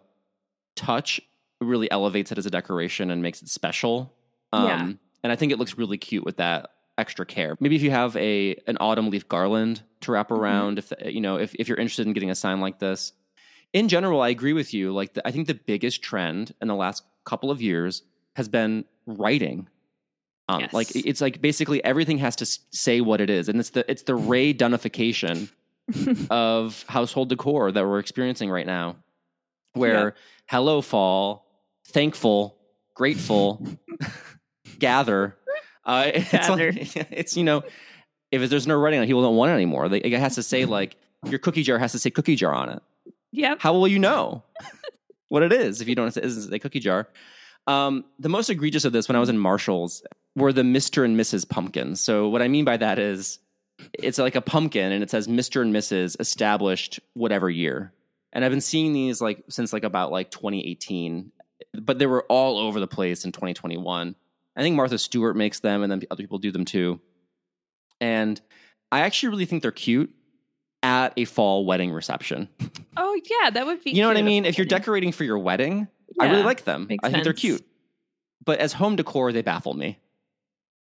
[0.76, 1.20] touch
[1.60, 4.12] really elevates it as a decoration and makes it special.
[4.52, 4.92] Um, Yeah.
[5.22, 7.56] And I think it looks really cute with that extra care.
[7.60, 10.40] Maybe if you have a an autumn leaf garland to wrap Mm-hmm.
[10.42, 13.12] around, if you know, if if you're interested in getting a sign like this.
[13.72, 14.92] In general, I agree with you.
[14.92, 18.02] Like, the, I think the biggest trend in the last couple of years
[18.36, 19.68] has been writing.
[20.48, 20.72] Um, Yes.
[20.72, 24.02] Like, it's like basically everything has to say what it is, and it's the it's
[24.04, 25.48] the Rae Dunnification
[26.30, 28.94] of household decor that we're experiencing right now,
[29.72, 30.14] where
[30.46, 31.44] hello fall,
[31.88, 32.56] thankful,
[32.94, 33.66] grateful,
[34.78, 35.36] gather.
[35.84, 37.62] Uh, it's like, it's you know,
[38.30, 39.88] if there's no writing on it, people don't want it anymore.
[39.88, 42.68] They, it has to say like your cookie jar has to say cookie jar on
[42.68, 42.82] it.
[43.32, 43.60] yep.
[43.60, 44.42] How will you know
[45.28, 47.08] what it is if you don't it doesn't say cookie jar?
[47.66, 50.02] Um, the most egregious of this when I was in Marshalls
[50.36, 51.04] were the Mr.
[51.04, 51.48] and Mrs.
[51.48, 52.00] Pumpkins.
[52.00, 53.38] So what I mean by that is
[53.94, 55.62] it's like a pumpkin and it says Mr.
[55.62, 56.20] and Mrs.
[56.20, 57.92] established whatever year.
[58.32, 61.30] And I've been seeing these like since like about like 2018,
[61.80, 64.16] but they were all over the place in 2021.
[64.56, 67.00] I think Martha Stewart makes them and then other people do them too.
[68.00, 68.40] And
[68.92, 70.14] I actually really think they're cute
[70.82, 72.48] at a fall wedding reception.
[72.96, 73.90] Oh yeah, that would be.
[73.90, 74.44] You know what I mean?
[74.44, 75.88] If you're decorating for your wedding,
[76.20, 76.86] I really like them.
[77.02, 77.64] I think they're cute.
[78.44, 79.98] But as home decor, they baffle me.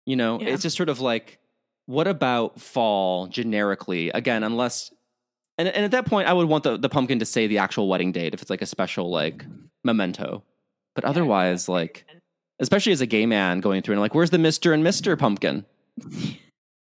[0.06, 0.48] You know, Yeah.
[0.48, 1.38] it's just sort of like,
[1.86, 4.10] what about fall generically?
[4.10, 4.92] Again, unless,
[5.56, 7.86] and, and at that point, I would want the, the pumpkin to say the actual
[7.88, 9.44] wedding date if it's like a special like
[9.84, 10.42] memento.
[10.96, 12.04] But otherwise, like,
[12.60, 15.64] especially as a gay man going through and like, where's the Mister and Mister Pumpkin?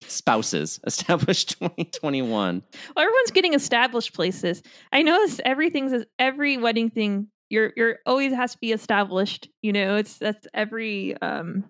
[0.04, 2.64] Spouses established 2021.
[2.96, 4.62] Well, everyone's getting established places.
[4.92, 7.28] I notice everything's every wedding thing.
[7.50, 9.50] You're you're always has to be established.
[9.62, 11.66] You know, it's that's every um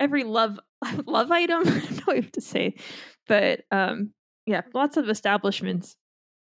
[0.00, 0.58] every love
[1.06, 1.60] love item.
[1.60, 2.74] I don't know what you have to say,
[3.28, 4.12] but um
[4.46, 5.96] yeah, lots of establishments.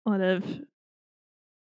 [0.06, 0.44] A lot of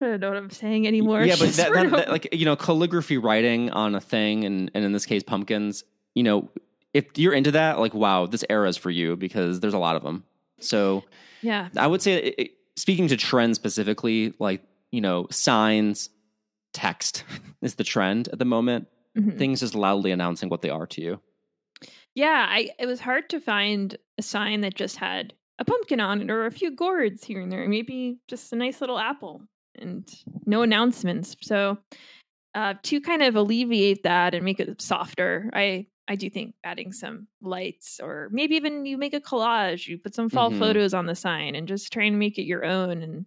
[0.03, 1.23] I don't know what I'm saying anymore.
[1.23, 4.85] Yeah, but that, that, that, like you know, calligraphy writing on a thing, and and
[4.85, 5.85] in this case, pumpkins.
[6.15, 6.51] You know,
[6.93, 9.97] if you're into that, like, wow, this era is for you because there's a lot
[9.97, 10.25] of them.
[10.61, 11.05] So
[11.41, 16.11] yeah, I would say, it, speaking to trends specifically, like you know, signs,
[16.73, 17.25] text
[17.63, 18.89] is the trend at the moment.
[19.17, 19.37] Mhm.
[19.39, 21.21] Things just loudly announcing what they are to you.
[22.15, 22.47] yeah.
[22.49, 26.31] I it was hard to find a sign that just had a pumpkin on it
[26.31, 27.69] or a few gourds here and there.
[27.69, 29.43] Maybe just a nice little apple
[29.79, 30.09] and
[30.47, 31.37] no announcements.
[31.41, 31.79] So
[32.55, 36.93] uh, to kind of alleviate that and make it softer, I I do think adding
[36.93, 40.59] some lights or maybe even you make a collage, you put some fall Mhm.
[40.59, 43.25] photos on the sign and just try and make it your own and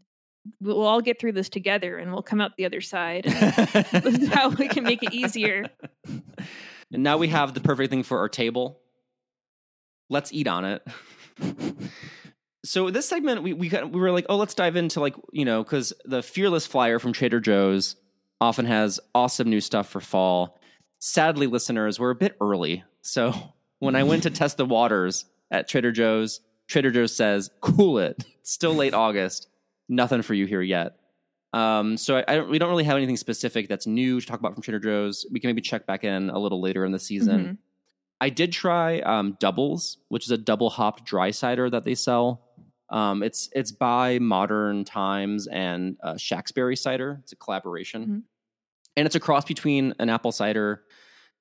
[0.60, 3.26] we'll all get through this together and we'll come out the other side.
[4.32, 5.66] how we can make it easier.
[6.91, 8.80] And now we have the perfect thing for our table.
[10.10, 10.84] Let's eat on it.
[12.66, 15.63] so this segment, we we we were like, oh, let's dive into like you know
[15.63, 17.95] because the Fearless Flyer from Trader Joe's
[18.41, 20.59] often has awesome new stuff for fall.
[20.99, 23.34] Sadly, listeners, we're a bit early, so
[23.80, 28.26] when I went to test the waters at Trader Joe's, Trader Joe's says, "Cool it.
[28.45, 29.47] It's still late August.
[29.89, 30.97] Nothing for you here yet."
[31.53, 34.39] Um, so I, I don't, we don't really have anything specific that's new to talk
[34.39, 35.26] about from Trader Joe's.
[35.32, 37.39] We can maybe check back in a little later in the season.
[37.39, 37.57] Mhm.
[38.22, 42.45] I did try um, Doubles, which is a double hopped dry cider that they sell.
[42.96, 47.20] Um, it's it's by Modern Times and uh, Shacksbury cider.
[47.24, 48.24] It's a collaboration, Mhm.
[48.96, 50.84] and it's a cross between an apple cider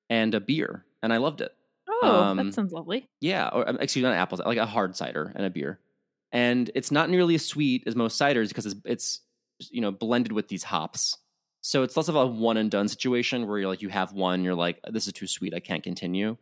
[0.09, 1.51] and a beer, and I loved it.
[1.87, 3.07] Oh, Um, that sounds lovely.
[3.21, 5.79] Yeah, or um, excuse me, not apples, like a hard cider and a beer.
[6.33, 9.21] And it's not nearly as sweet as most ciders because it's, it's
[9.71, 11.17] you know blended with these hops.
[11.61, 14.43] So it's less of a one and done situation where you're like you have one,
[14.43, 16.35] you're like this is too sweet, I can't continue.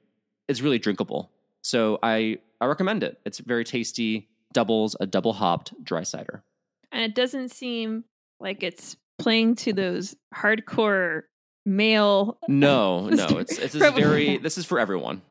[0.47, 1.31] It's really drinkable.
[1.61, 3.19] So I I recommend it.
[3.25, 4.29] It's very tasty.
[4.53, 6.43] Doubles a double hopped dry cider.
[6.91, 8.03] And it doesn't seem
[8.39, 11.23] like it's playing to those hardcore
[11.65, 12.37] male.
[12.43, 15.21] Uh, no, no, it's it's this very this is for everyone.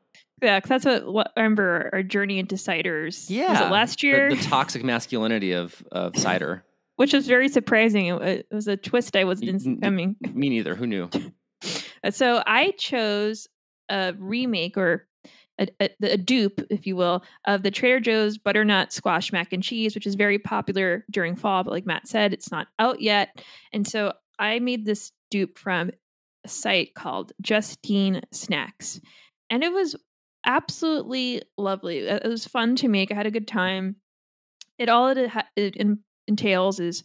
[0.42, 3.06] Yeah, because that's what, what I remember our journey into ciders.
[3.06, 4.28] was Yeah, it last year?
[4.28, 6.64] the toxic masculinity of of cider.
[6.96, 8.06] which was very surprising.
[8.06, 10.16] It, was a twist I wasn't coming.
[10.34, 10.74] Me neither.
[10.74, 11.08] Who knew?
[12.10, 13.46] So I chose
[13.88, 15.06] a remake or
[15.62, 19.62] a, a, a dupe, if you will, of the Trader Joe's butternut squash mac and
[19.62, 21.64] cheese, which is very popular during fall.
[21.64, 23.42] But like Matt said, it's not out yet,
[23.72, 25.90] and so I made this dupe from
[26.44, 29.00] a site called Justine Snacks,
[29.50, 29.96] and it was
[30.44, 31.98] absolutely lovely.
[31.98, 33.12] It was fun to make.
[33.12, 33.96] I had a good time.
[34.78, 35.76] It all it, it
[36.26, 37.02] entails is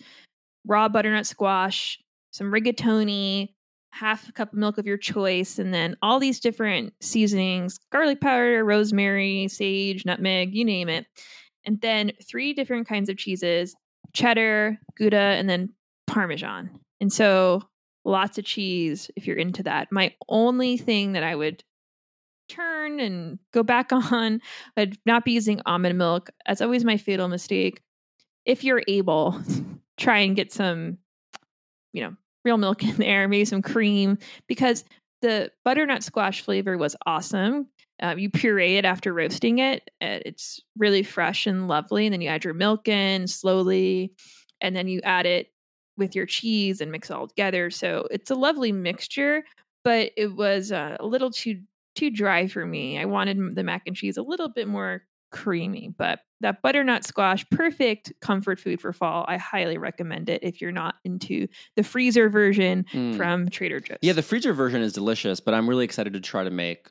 [0.66, 2.00] raw butternut squash,
[2.32, 3.54] some rigatoni,
[4.00, 8.22] half a cup of milk of your choice, and then all these different seasonings garlic
[8.22, 11.06] powder, rosemary, sage, nutmeg, you name it.
[11.66, 13.76] And then three different kinds of cheeses
[14.14, 15.74] cheddar, Gouda, and then
[16.08, 16.80] Parmesan.
[17.02, 17.62] And so
[18.06, 19.92] lots of cheese if you're into that.
[19.92, 21.64] My only thing that I would
[22.50, 24.42] turn and go back on
[24.78, 26.30] would not be using almond milk.
[26.46, 27.82] That's always my fatal mistake.
[28.46, 29.40] If you're able,
[29.98, 31.00] try and get some,
[31.92, 32.16] you know,
[32.48, 34.18] real milk in there, maybe some cream,
[34.48, 34.84] because
[35.22, 37.68] the butternut squash flavor was awesome.
[38.02, 39.90] Uh, you puree it after roasting it.
[40.00, 42.06] It's really fresh and lovely.
[42.06, 44.14] And then you add your milk in slowly,
[44.62, 45.48] and then you add it
[45.98, 47.72] with your cheese and mix it all together.
[47.72, 49.44] So it's a lovely mixture,
[49.84, 51.62] but it was uh, a little too
[51.96, 53.00] too dry for me.
[53.00, 55.02] I wanted the mac and cheese a little bit more
[55.32, 59.26] creamy, but that butternut squash, perfect comfort food for fall.
[59.28, 63.16] I highly recommend it if you're not into the freezer version Mm.
[63.18, 63.98] from Trader Joe's.
[64.02, 66.90] Yeah, the freezer version is delicious, but I'm really excited to try to make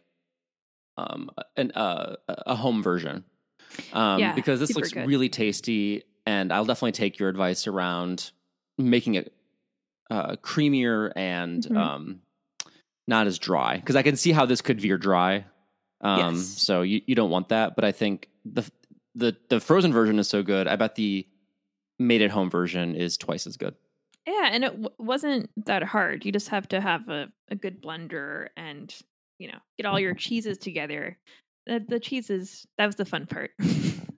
[0.98, 3.24] um an uh, a home version.
[3.92, 5.06] Um, Yeah, because this looks good.
[5.06, 8.30] really tasty, and I'll definitely take your advice around
[8.78, 9.32] making it
[10.10, 11.76] uh, creamier and Mhm.
[11.76, 12.20] um,
[13.08, 13.76] not as dry.
[13.76, 15.44] Because I can see how this could veer dry.
[16.00, 16.46] Um, Yes.
[16.62, 18.68] So you, you don't want that, but I think the
[19.14, 20.68] the the frozen version is so good.
[20.68, 21.26] I bet the
[21.98, 23.74] made at home version is twice as good.
[24.26, 26.24] Yeah, and it w- wasn't that hard.
[26.26, 28.94] You just have to have a, a good blender and
[29.38, 31.16] you know get all your cheeses together.
[31.66, 33.52] The, the cheeses that was the fun part.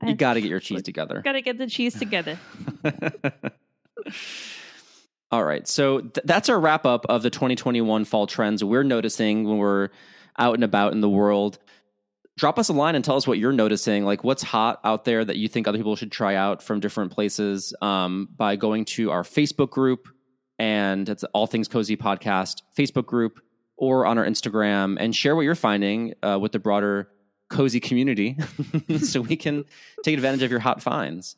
[0.07, 1.21] You got to get your cheese together.
[1.23, 2.39] got to get the cheese together.
[5.31, 5.67] All right.
[5.69, 9.89] So th- that's our wrap up of the 2021 fall trends we're noticing when we're
[10.39, 11.59] out and about in the world.
[12.37, 14.05] Drop us a line and tell us what you're noticing.
[14.05, 17.13] Like, what's hot out there that you think other people should try out from different
[17.13, 20.09] places um, by going to our Facebook group.
[20.59, 23.41] And it's All Things Cozy Podcast Facebook group
[23.77, 27.09] or on our Instagram and share what you're finding uh, with the broader
[27.49, 28.37] cozy community
[28.99, 29.65] so we can
[30.05, 31.37] take advantage of your hot finds.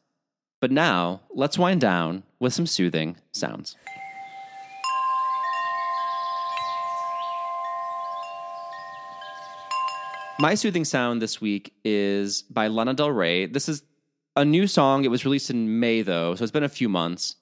[0.60, 3.76] But now, let's wind down with some soothing sounds.
[10.40, 13.44] My soothing sound this week is by Lana Del Rey.
[13.44, 13.82] This is
[14.34, 15.04] a new song.
[15.04, 17.36] It was released in May, though, so it's been a few months,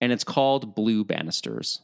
[0.00, 1.80] and it's called Blue Banisters.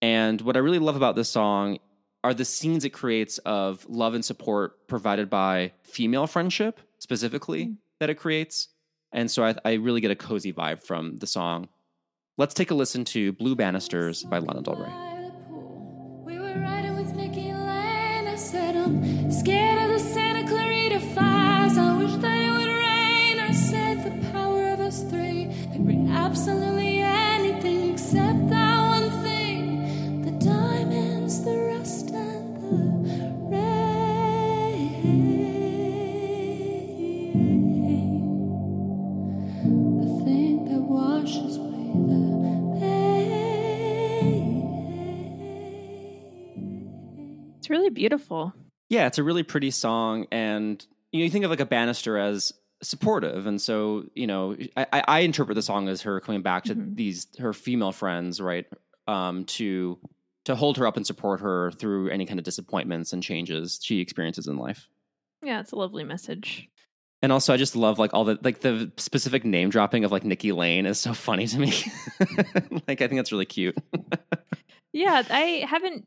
[0.00, 1.80] And what I really love about this song
[2.22, 7.74] are the scenes it creates of love and support provided by female friendship, specifically, mm-hmm.
[7.98, 8.68] that it creates.
[9.10, 11.68] And so I, I really get a cozy vibe from the song.
[12.38, 15.13] Let's take a listen to Blue Banisters by Lana Del Rey.
[47.74, 48.52] Really beautiful.
[48.88, 52.16] Yeah, it's a really pretty song, and you know, you think of like a banister
[52.18, 52.52] as
[52.82, 56.74] supportive, and so you know, I, I interpret the song as her coming back to
[56.74, 56.96] Mhm.
[56.96, 58.66] these her female friends, right,
[59.06, 59.98] um, to
[60.44, 64.00] to hold her up and support her through any kind of disappointments and changes she
[64.00, 64.88] experiences in life.
[65.42, 66.68] Yeah, it's a lovely message.
[67.22, 70.24] And also, I just love like all the like the specific name dropping of like
[70.24, 71.72] Nikki Lane is so funny to me.
[72.86, 73.76] like, I think that's really cute.
[74.96, 76.06] Yeah, I haven't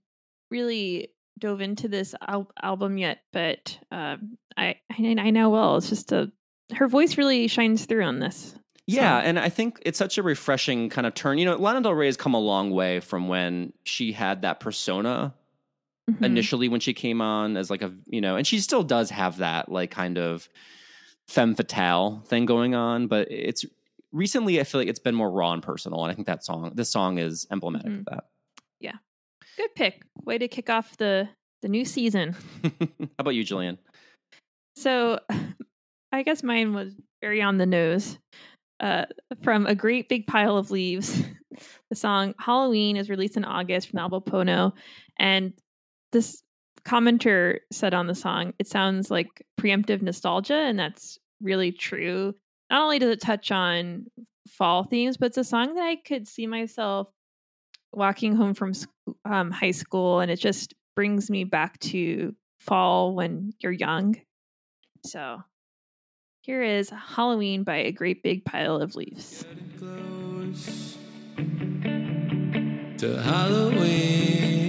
[0.50, 5.78] really dove into this al- album yet, but um, I I I know well.
[5.78, 6.32] It's just a
[6.76, 8.56] her voice really shines through on this.
[8.86, 11.38] Yeah, and I think it's such a refreshing kind of turn.
[11.38, 14.60] You know, Lana Del Rey has come a long way from when she had that
[14.60, 15.34] persona
[16.10, 16.24] Mhm.
[16.24, 19.38] initially when she came on as like a you know, and she still does have
[19.38, 20.48] that like kind of
[21.28, 23.66] femme fatale thing going on, but it's
[24.14, 26.72] recently I feel like it's been more raw and personal, and I think that song,
[26.76, 28.00] this song is emblematic Mhm.
[28.00, 28.24] of that.
[29.58, 30.04] Good pick.
[30.24, 31.30] Way to kick off the
[31.64, 32.36] the new season.
[32.64, 32.70] How
[33.18, 33.80] about you, Jillian?
[34.76, 35.20] So,
[36.12, 38.20] I guess mine was very on the nose.
[38.80, 39.06] Uh,
[39.42, 41.24] from a great big pile of leaves.
[41.90, 44.74] the song "Halloween" is released in August from the album Pono,
[45.18, 45.54] and
[46.12, 46.44] this
[46.86, 52.36] commenter said on the song, "It sounds like preemptive nostalgia," and that's really true.
[52.70, 54.06] Not only does it touch on
[54.48, 57.08] fall themes, but it's a song that I could see myself
[57.98, 58.74] walking home from
[59.26, 64.16] um, high school, and it just brings me back to fall when you're young.
[65.06, 65.42] So
[66.42, 69.44] here is Halloween by a great big pile of leaves.
[72.98, 74.68] to Halloween,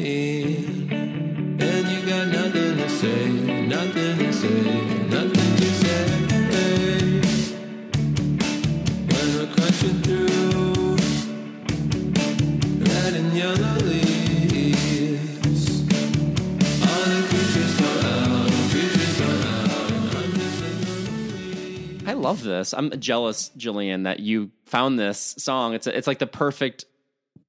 [1.61, 3.29] and you got nothing to say,
[3.66, 4.61] nothing to say,
[5.09, 6.05] nothing to say.
[9.09, 10.38] When we're crunching through
[22.05, 22.74] I love this.
[22.74, 25.74] I'm jealous, Jillian, that you found this song.
[25.74, 26.86] It's a, it's like the perfect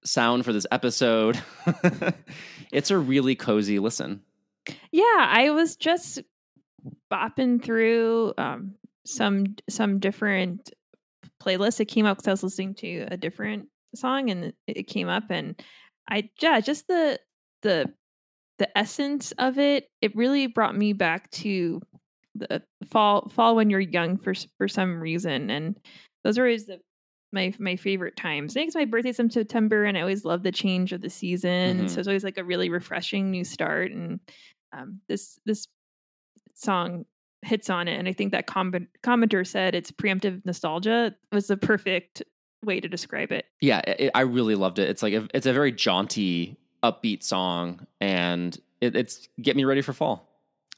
[0.05, 1.41] sound for this episode.
[2.71, 4.21] it's a really cozy listen.
[4.91, 6.21] Yeah, I was just
[7.11, 8.75] bopping through um,
[9.07, 10.71] some some different
[11.41, 11.79] playlists.
[11.79, 15.25] It came up because I was listening to a different song, and it- came up,
[15.29, 15.61] and
[16.09, 17.19] I yeah, just the
[17.61, 17.93] the
[18.59, 19.89] the essence of it.
[20.01, 21.81] It really brought me back to
[22.35, 25.77] the fall fall when you're young for for some reason, and
[26.23, 26.79] those are always the
[27.31, 28.53] my my favorite times.
[28.53, 31.09] I think it's my birthday's in September, and I always love the change of the
[31.09, 31.81] season.
[31.85, 31.89] Mhm.
[31.89, 33.91] So it's always like a really refreshing new start.
[33.91, 34.19] And
[34.73, 35.67] um, this this
[36.55, 37.05] song
[37.43, 37.97] hits on it.
[37.97, 42.21] And I think that com- commenter said it's preemptive nostalgia was the perfect
[42.63, 43.45] way to describe it.
[43.61, 44.89] Yeah, it, I really loved it.
[44.89, 49.81] It's like a, it's a very jaunty, upbeat song, and it, it's get me ready
[49.81, 50.27] for fall.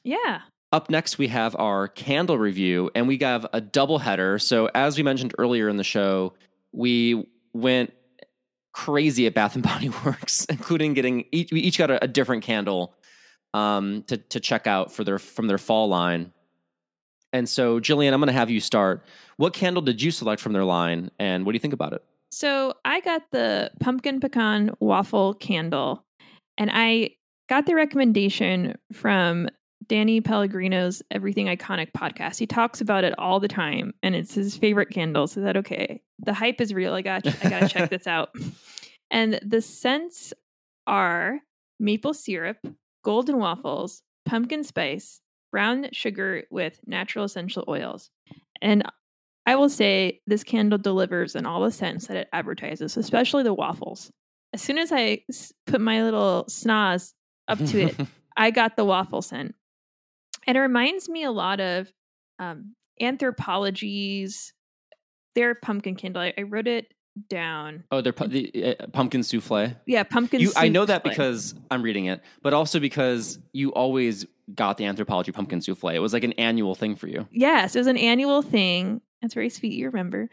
[0.04, 0.40] Yeah.
[0.72, 4.38] Up next, we have our candle review, and we have a double header.
[4.38, 6.32] So, as we mentioned earlier in the show,
[6.72, 7.92] we went
[8.72, 12.42] crazy at Bath and Body Works, including getting each, we each got a, a different
[12.42, 12.94] candle
[13.54, 16.32] um, to to check out for their from their fall line.
[17.32, 19.04] And so, Jillian, I'm going to have you start.
[19.36, 22.04] What candle did you select from their line, and what do you think about it?
[22.30, 26.04] So I got the pumpkin pecan waffle candle,
[26.58, 27.10] and I
[27.48, 29.48] got the recommendation from
[29.86, 32.38] Danny Pellegrino's Everything Iconic podcast.
[32.38, 35.26] He talks about it all the time, and it's his favorite candle.
[35.26, 36.94] So that okay, the hype is real.
[36.94, 38.30] I got I gotta check this out.
[39.14, 40.32] And the scents
[40.86, 41.40] are
[41.78, 42.56] maple syrup,
[43.04, 45.20] golden waffles, pumpkin spice,
[45.52, 48.10] brown sugar with natural essential oils.
[48.60, 48.82] And
[49.46, 53.54] I will say this candle delivers in all the scents that it advertises, especially the
[53.54, 54.10] waffles.
[54.52, 55.24] As soon as I
[55.66, 57.12] put my little snaz
[57.48, 57.96] up to it,
[58.36, 59.54] I got the waffle scent.
[60.46, 61.92] And it reminds me a lot of
[62.38, 64.52] um, Anthropologie's,
[65.34, 66.22] their pumpkin candle.
[66.22, 66.92] I, I wrote it
[67.28, 67.84] down.
[67.90, 69.74] oh, they're pu- the uh, pumpkin souffle.
[69.86, 70.40] Yeah, pumpkin.
[70.40, 74.84] You, I know that because I'm reading it, but also because you always got the
[74.84, 75.94] Anthropologie pumpkin souffle.
[75.94, 77.26] It was like an annual thing for you.
[77.30, 79.00] Yes, it was an annual thing.
[79.20, 79.72] That's very sweet.
[79.72, 80.28] You remember.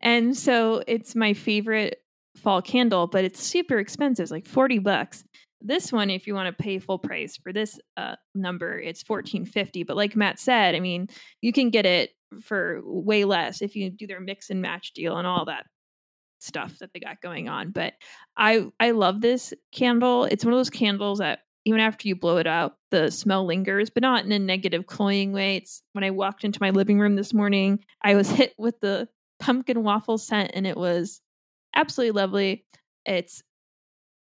[0.00, 2.02] And so it's my favorite
[2.36, 4.24] fall candle, but it's super expensive.
[4.24, 5.24] It's like 40 bucks.
[5.60, 9.84] This one, if you want to pay full price for this uh, number, it's 1450.
[9.84, 11.08] But like Matt said, I mean,
[11.40, 12.10] you can get it
[12.40, 15.66] for way less if you do their mix and match deal and all that
[16.40, 17.70] stuff that they got going on.
[17.70, 17.94] But
[18.36, 20.24] I I love this candle.
[20.24, 23.90] It's one of those candles that even after you blow it out, the smell lingers,
[23.90, 25.56] but not in a negative, cloying way.
[25.56, 29.08] It's when I walked into my living room this morning, I was hit with the
[29.38, 31.20] pumpkin waffle scent, and it was
[31.74, 32.64] absolutely lovely.
[33.04, 33.42] It's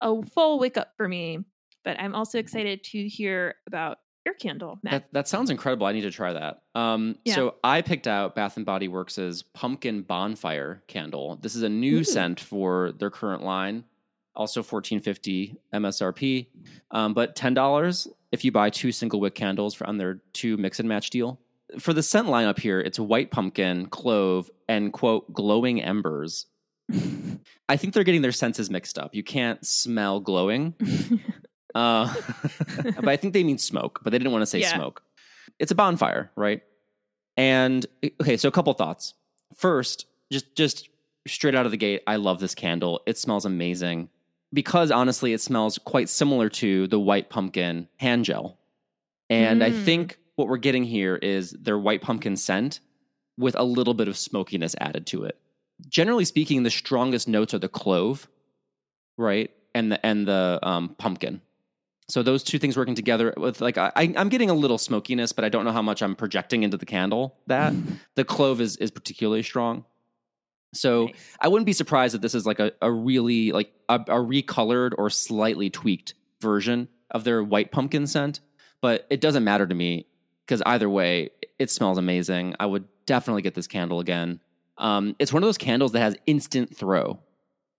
[0.00, 1.40] a full wake up for me,
[1.84, 4.92] but I'm also excited to hear about your candle, Matt.
[4.92, 5.86] That, that sounds incredible.
[5.86, 6.62] I need to try that.
[6.74, 7.34] Um, Yeah.
[7.36, 11.38] So I picked out Bath and Body Works' pumpkin bonfire candle.
[11.40, 12.04] This is a new Ooh.
[12.04, 13.84] scent for their current line.
[14.36, 16.46] Also fourteen fifty MSRP,
[16.90, 20.56] um, but ten dollars if you buy two single wick candles for on their two
[20.56, 21.40] mix and match deal.
[21.78, 26.46] For the scent lineup here, it's white pumpkin, clove, and quote glowing embers.
[27.68, 29.14] I think they're getting their senses mixed up.
[29.14, 30.74] You can't smell glowing.
[31.74, 32.10] Uh,
[32.96, 34.74] but I think they mean smoke, but they didn't want to say Yeah.
[34.74, 35.02] smoke.
[35.58, 36.62] It's a bonfire, right?
[37.36, 37.84] And
[38.18, 39.12] okay, so a couple thoughts.
[39.54, 40.88] First, just just
[41.26, 43.02] straight out of the gate, I love this candle.
[43.06, 44.08] It smells amazing
[44.52, 48.58] because honestly, it smells quite similar to the white pumpkin hand gel.
[49.28, 49.84] And I Mm.
[49.84, 52.80] think what we're getting here is their white pumpkin scent
[53.38, 55.36] with a little bit of smokiness added to it.
[55.88, 58.28] Generally speaking, the strongest notes are the clove,
[59.18, 61.42] right, and the and the um, pumpkin.
[62.08, 65.44] So those two things working together with like I, I'm getting a little smokiness, but
[65.44, 67.36] I don't know how much I'm projecting into the candle.
[67.48, 67.74] That
[68.14, 69.84] the clove is is particularly strong.
[70.74, 71.14] So Nice.
[71.40, 74.92] I wouldn't be surprised if this is like a, a really like a, a recolored
[74.98, 78.40] or slightly tweaked version of their white pumpkin scent.
[78.80, 80.06] But it doesn't matter to me
[80.44, 82.54] because either way, it smells amazing.
[82.60, 84.40] I would definitely get this candle again.
[84.78, 87.18] Um, it's one of those candles that has instant throw.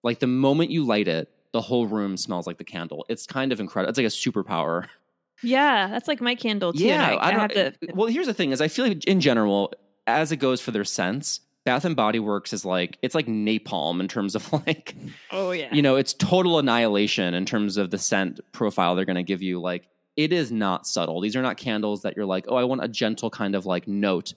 [0.04, 3.06] Like the moment you light it, the whole room smells like the candle.
[3.10, 3.90] It's kind of incredible.
[3.90, 4.88] It's like a superpower.
[5.44, 6.84] yeah, that's like my candle too.
[6.86, 7.94] Yeah, I, I, don't- have to.
[7.94, 9.74] Well, here's the thing: is I feel like in general,
[10.08, 14.00] as it goes for their scents, Bath and Body Works is like it's like napalm
[14.00, 14.96] in terms of like
[15.32, 15.74] Oh yeah.
[15.74, 19.42] you know it's total annihilation in terms of the scent profile they're going to give
[19.42, 19.60] you.
[19.60, 21.20] Like it is not subtle.
[21.22, 23.88] These are not candles that you're like, oh, I want a gentle kind of like
[23.88, 24.34] note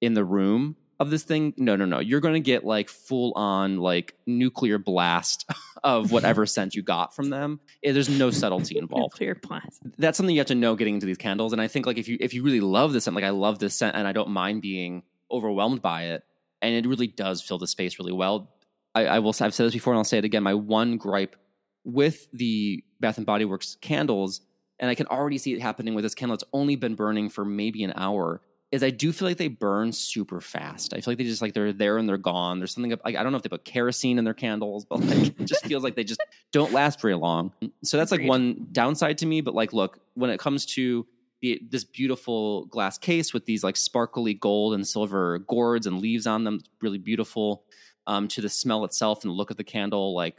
[0.00, 1.52] in the room of this thing.
[1.56, 1.98] No, no, no.
[2.00, 5.48] You're going to get like full on like nuclear blast
[5.84, 7.60] of whatever scent you got from them.
[7.84, 9.78] Eh, There's no subtlety involved Clear plus.
[9.98, 11.52] that's something you have to know getting into these candles.
[11.52, 13.58] And I think like if you if you really love this scent, like I love
[13.60, 16.24] this scent and I don't mind being overwhelmed by it,
[16.62, 18.50] and it really does fill the space really well.
[18.94, 20.42] I, I will I've said this before and I'll say it again.
[20.42, 21.36] My one gripe
[21.84, 24.40] with the Bath and Body Works candles,
[24.78, 26.34] and I can already see it happening with this candle.
[26.34, 28.40] It's only been burning for maybe an hour.
[28.70, 30.94] Is I do feel like they burn super fast.
[30.94, 32.58] I feel like they just like they're there and they're gone.
[32.58, 35.38] There's something like I don't know if they put kerosene in their candles, but like
[35.40, 37.52] it just feels like they just don't last very long.
[37.84, 39.42] So that's like one downside to me.
[39.42, 41.06] But like, look, when it comes to
[41.42, 46.26] the, this beautiful glass case with these like sparkly gold and silver gourds and leaves
[46.26, 47.64] on them, really beautiful.
[48.04, 50.34] Um, to the smell itself and the look of the candle, like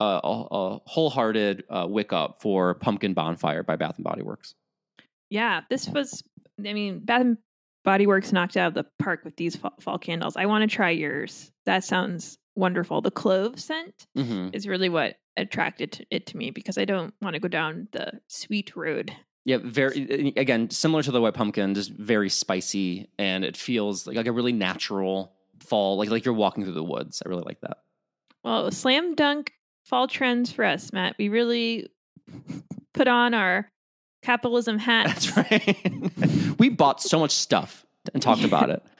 [0.00, 4.54] uh, a, a wholehearted uh, wick up for Pumpkin Bonfire by Bath and Body Works.
[5.28, 6.22] Yeah, this was.
[6.64, 7.38] I mean, Bath and
[7.84, 10.36] Body Works knocked out of the park with these fall, fall candles.
[10.36, 11.50] I want to try yours.
[11.66, 13.00] That sounds wonderful.
[13.00, 17.14] The clove scent hmm is really what attracted to, it to me because I don't
[17.20, 19.12] want to go down the sweet road.
[19.44, 24.16] Yeah, very again similar to the white pumpkin, just very spicy, and it feels like,
[24.16, 27.22] like a really natural fall, like like you're walking through the woods.
[27.24, 27.78] I really like that.
[28.44, 29.52] Well, slam dunk
[29.84, 31.16] fall trends for us, Matt.
[31.18, 31.88] We really
[32.94, 33.68] put on our
[34.22, 35.06] capitalism hat.
[35.06, 36.58] That's right.
[36.58, 37.84] we bought so much stuff
[38.14, 38.82] and talked about it.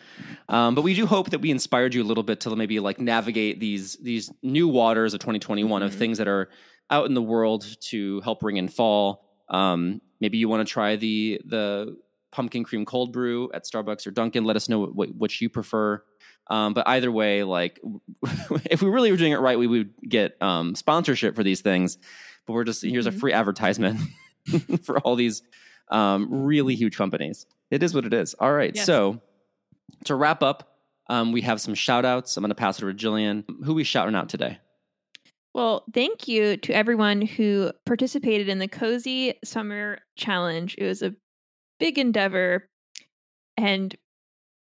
[0.49, 3.01] Um, but we do hope that we inspired you a little bit to maybe like
[3.01, 5.95] navigate these these new waters of 2021 of Mhm.
[5.95, 6.51] things that are
[6.91, 9.25] out in the world to help bring in fall.
[9.53, 11.97] Um, maybe you want to try the the
[12.33, 14.45] pumpkin cream cold brew at Starbucks or Dunkin'.
[14.45, 16.03] Let us know what, what you prefer.
[16.51, 17.79] Um, but either way, like
[18.71, 21.99] if we really were doing it right, we would get um, sponsorship for these things.
[22.47, 23.21] But we're just here's a Mhm.
[23.21, 24.01] free advertisement
[24.85, 25.43] for all these
[25.91, 27.47] um, really huge companies.
[27.71, 28.35] It is what it is.
[28.35, 28.75] All right.
[28.75, 28.87] Yes.
[28.87, 29.21] So
[30.07, 30.79] to wrap up,
[31.09, 32.37] um, we have some shout outs.
[32.37, 33.45] I'm going to pass it over to Jillian.
[33.65, 34.59] Who we shouting out today?
[35.55, 40.75] Well, thank you to everyone who participated in the Cozy Summer Challenge.
[40.79, 41.15] It was a
[41.79, 42.69] big endeavor.
[43.59, 43.95] And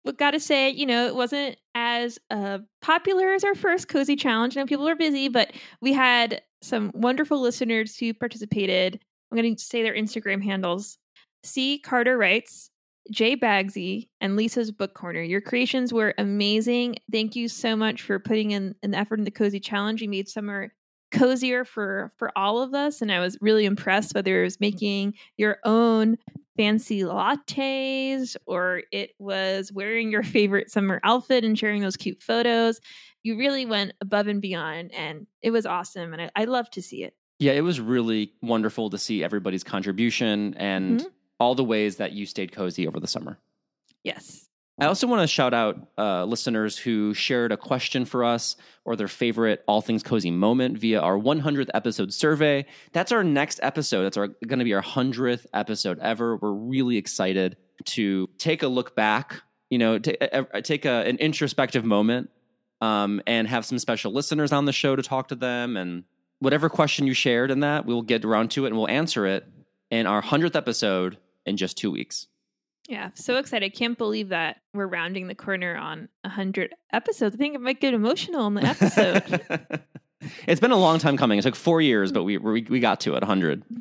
[0.04, 4.16] we got to say, you know, it wasn't as uh, popular as our first Cozy
[4.16, 4.56] Challenge.
[4.56, 9.00] I know people were busy, but we had some wonderful listeners who participated.
[9.30, 10.98] I'm going to say their Instagram handles
[11.44, 11.78] C.
[11.78, 12.70] Carter Writes,
[13.10, 15.22] Jay Bagsy, and Lisa's Book Corner.
[15.22, 16.96] Your creations were amazing.
[17.10, 20.00] Thank you so much for putting in an effort in the Cozy Challenge.
[20.00, 20.72] You made summer
[21.10, 25.12] cozier for for all of us and i was really impressed whether it was making
[25.36, 26.16] your own
[26.56, 32.80] fancy lattes or it was wearing your favorite summer outfit and sharing those cute photos
[33.22, 36.80] you really went above and beyond and it was awesome and i, I love to
[36.80, 41.06] see it Yeah, it was really wonderful to see everybody's contribution and Mhm.
[41.42, 43.38] All the ways that you stayed cozy over the summer.
[44.04, 44.42] yes
[44.78, 48.96] I also want to shout out uh, listeners who shared a question for us or
[48.96, 52.64] their favorite All Things Cozy moment via our 100th episode survey.
[52.92, 54.04] That's our next episode.
[54.04, 56.36] That's going to be our 100th episode ever.
[56.36, 60.16] We're really excited to take a look back, you know, t-
[60.62, 62.30] take a, an introspective moment
[62.80, 65.76] um, and have some special listeners on the show to talk to them.
[65.76, 66.04] And
[66.38, 69.46] whatever question you shared in that, we'll get around to it and we'll answer it
[69.90, 72.26] in our 100th episode in just two weeks.
[72.88, 77.54] yeah so excited can't believe that we're rounding the corner on 100 episodes i think
[77.54, 79.82] it might get emotional in the episode
[80.46, 81.38] it's been a long time coming.
[81.38, 83.22] It took four years, but we we, we got to it.
[83.22, 83.64] 100.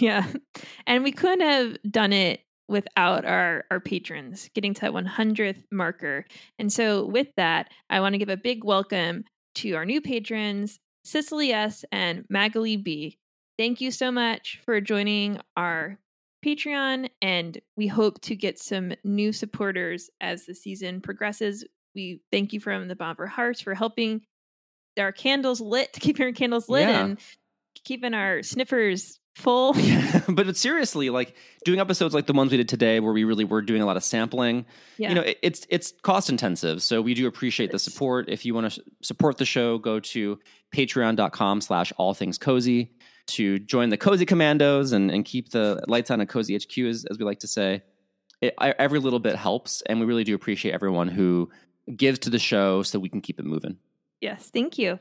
[0.00, 0.26] Yeah.
[0.88, 6.24] And we couldn't have done it without our our patrons getting to that 100th marker.
[6.58, 10.80] And so with that, I want to give a big welcome to our new patrons,
[11.04, 13.18] Cicely S and Magali B.
[13.56, 15.96] Thank you so much for joining our
[16.44, 21.64] Patreon and we hope to get some new supporters as the season progresses.
[21.94, 24.22] We thank you from the bottom of our hearts for helping
[24.98, 27.04] our candles lit, keeping our candles lit Yeah.
[27.04, 27.18] and
[27.84, 29.72] keeping our sniffers full.
[30.28, 31.34] but seriously like
[31.64, 33.96] doing episodes like the ones we did today, where we really were doing a lot
[33.96, 34.66] of sampling.
[34.96, 35.10] Yeah.
[35.10, 38.28] You know, it, it's it's cost intensive, so we do appreciate the support.
[38.28, 40.38] If you want to support the show, go to
[40.74, 42.90] Patreon.com/slash All Things Cozy
[43.28, 47.04] to join the Cozy Commandos and and keep the lights on at Cozy HQ, as
[47.10, 47.82] as we like to say.
[48.40, 51.50] It, I, every little bit helps, and we really do appreciate everyone who
[51.96, 53.78] gives to the show so we can keep it moving.
[54.20, 54.98] Yes, thank you.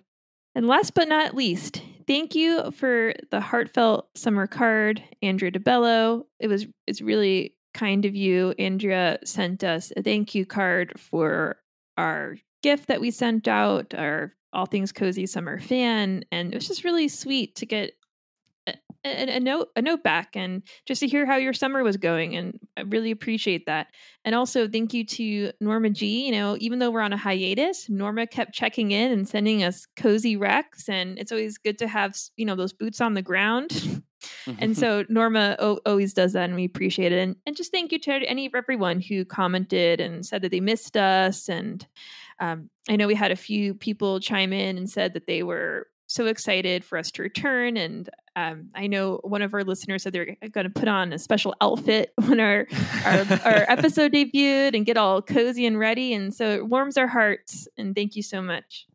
[0.55, 6.23] And last but not least, thank you for the heartfelt summer card, Andrea DeBello.
[6.39, 8.55] It was it's really kind of you.
[8.57, 11.57] Andrea sent us a thank you card for
[11.95, 16.67] our gift that we sent out, our All Things Cozy Summer fan, and it was
[16.67, 17.93] just really sweet to get
[19.07, 22.35] a, a, note a note back and just to hear how your summer was going
[22.35, 23.87] and I really appreciate that.
[24.25, 26.25] And also thank you to Norma G.
[26.25, 29.85] You know, even though we're on a hiatus, Norma kept checking in and sending us
[29.95, 34.01] cozy recs and it's always good to have, you know, those boots on the ground.
[34.59, 37.19] and so Norma o- always does that and we appreciate it.
[37.19, 40.97] And, and just thank you to any everyone who commented and said that they missed
[40.97, 41.85] us and
[42.39, 45.87] um, I know we had a few people chime in and said that they were
[46.07, 47.77] so excited for us to return.
[47.77, 51.19] And um, I know one of our listeners said they're going to put on a
[51.19, 52.65] special outfit when our
[53.05, 56.13] our, our episode debuted and get all cozy and ready.
[56.13, 57.67] And so it warms our hearts.
[57.77, 58.87] And thank you so much.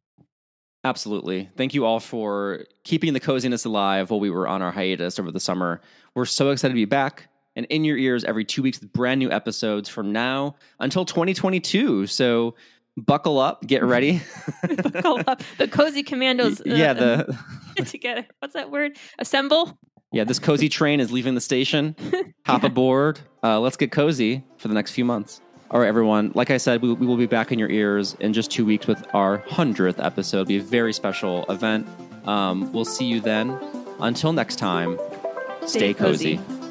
[0.84, 1.48] Absolutely.
[1.56, 5.30] Thank you all for keeping the coziness alive while we were on our hiatus over
[5.30, 5.80] the summer.
[6.14, 9.18] We're so excited to be back and in your ears every two weeks with brand
[9.18, 12.06] new episodes from now until 2022.
[12.08, 12.54] So
[12.96, 14.20] buckle up, get ready.
[14.92, 15.42] Buckle up.
[15.58, 16.60] The cozy commandos.
[16.60, 17.38] uh, yeah, the
[17.86, 18.26] together.
[18.40, 18.96] What's that word?
[19.18, 19.78] Assemble.
[20.12, 21.96] yeah, this cozy train is leaving the station.
[22.46, 23.20] Hop aboard.
[23.42, 25.40] Uh, let's get cozy for the next few months.
[25.70, 26.32] All right, everyone.
[26.34, 28.86] Like I said, we, we will be back in your ears in just two weeks
[28.86, 30.40] with our 100th episode.
[30.42, 31.86] It'll be a very special event.
[32.26, 33.58] Um, we'll see you then.
[34.00, 34.98] Until next time,
[35.60, 36.36] stay, Stay cozy.
[36.36, 36.61] cozy.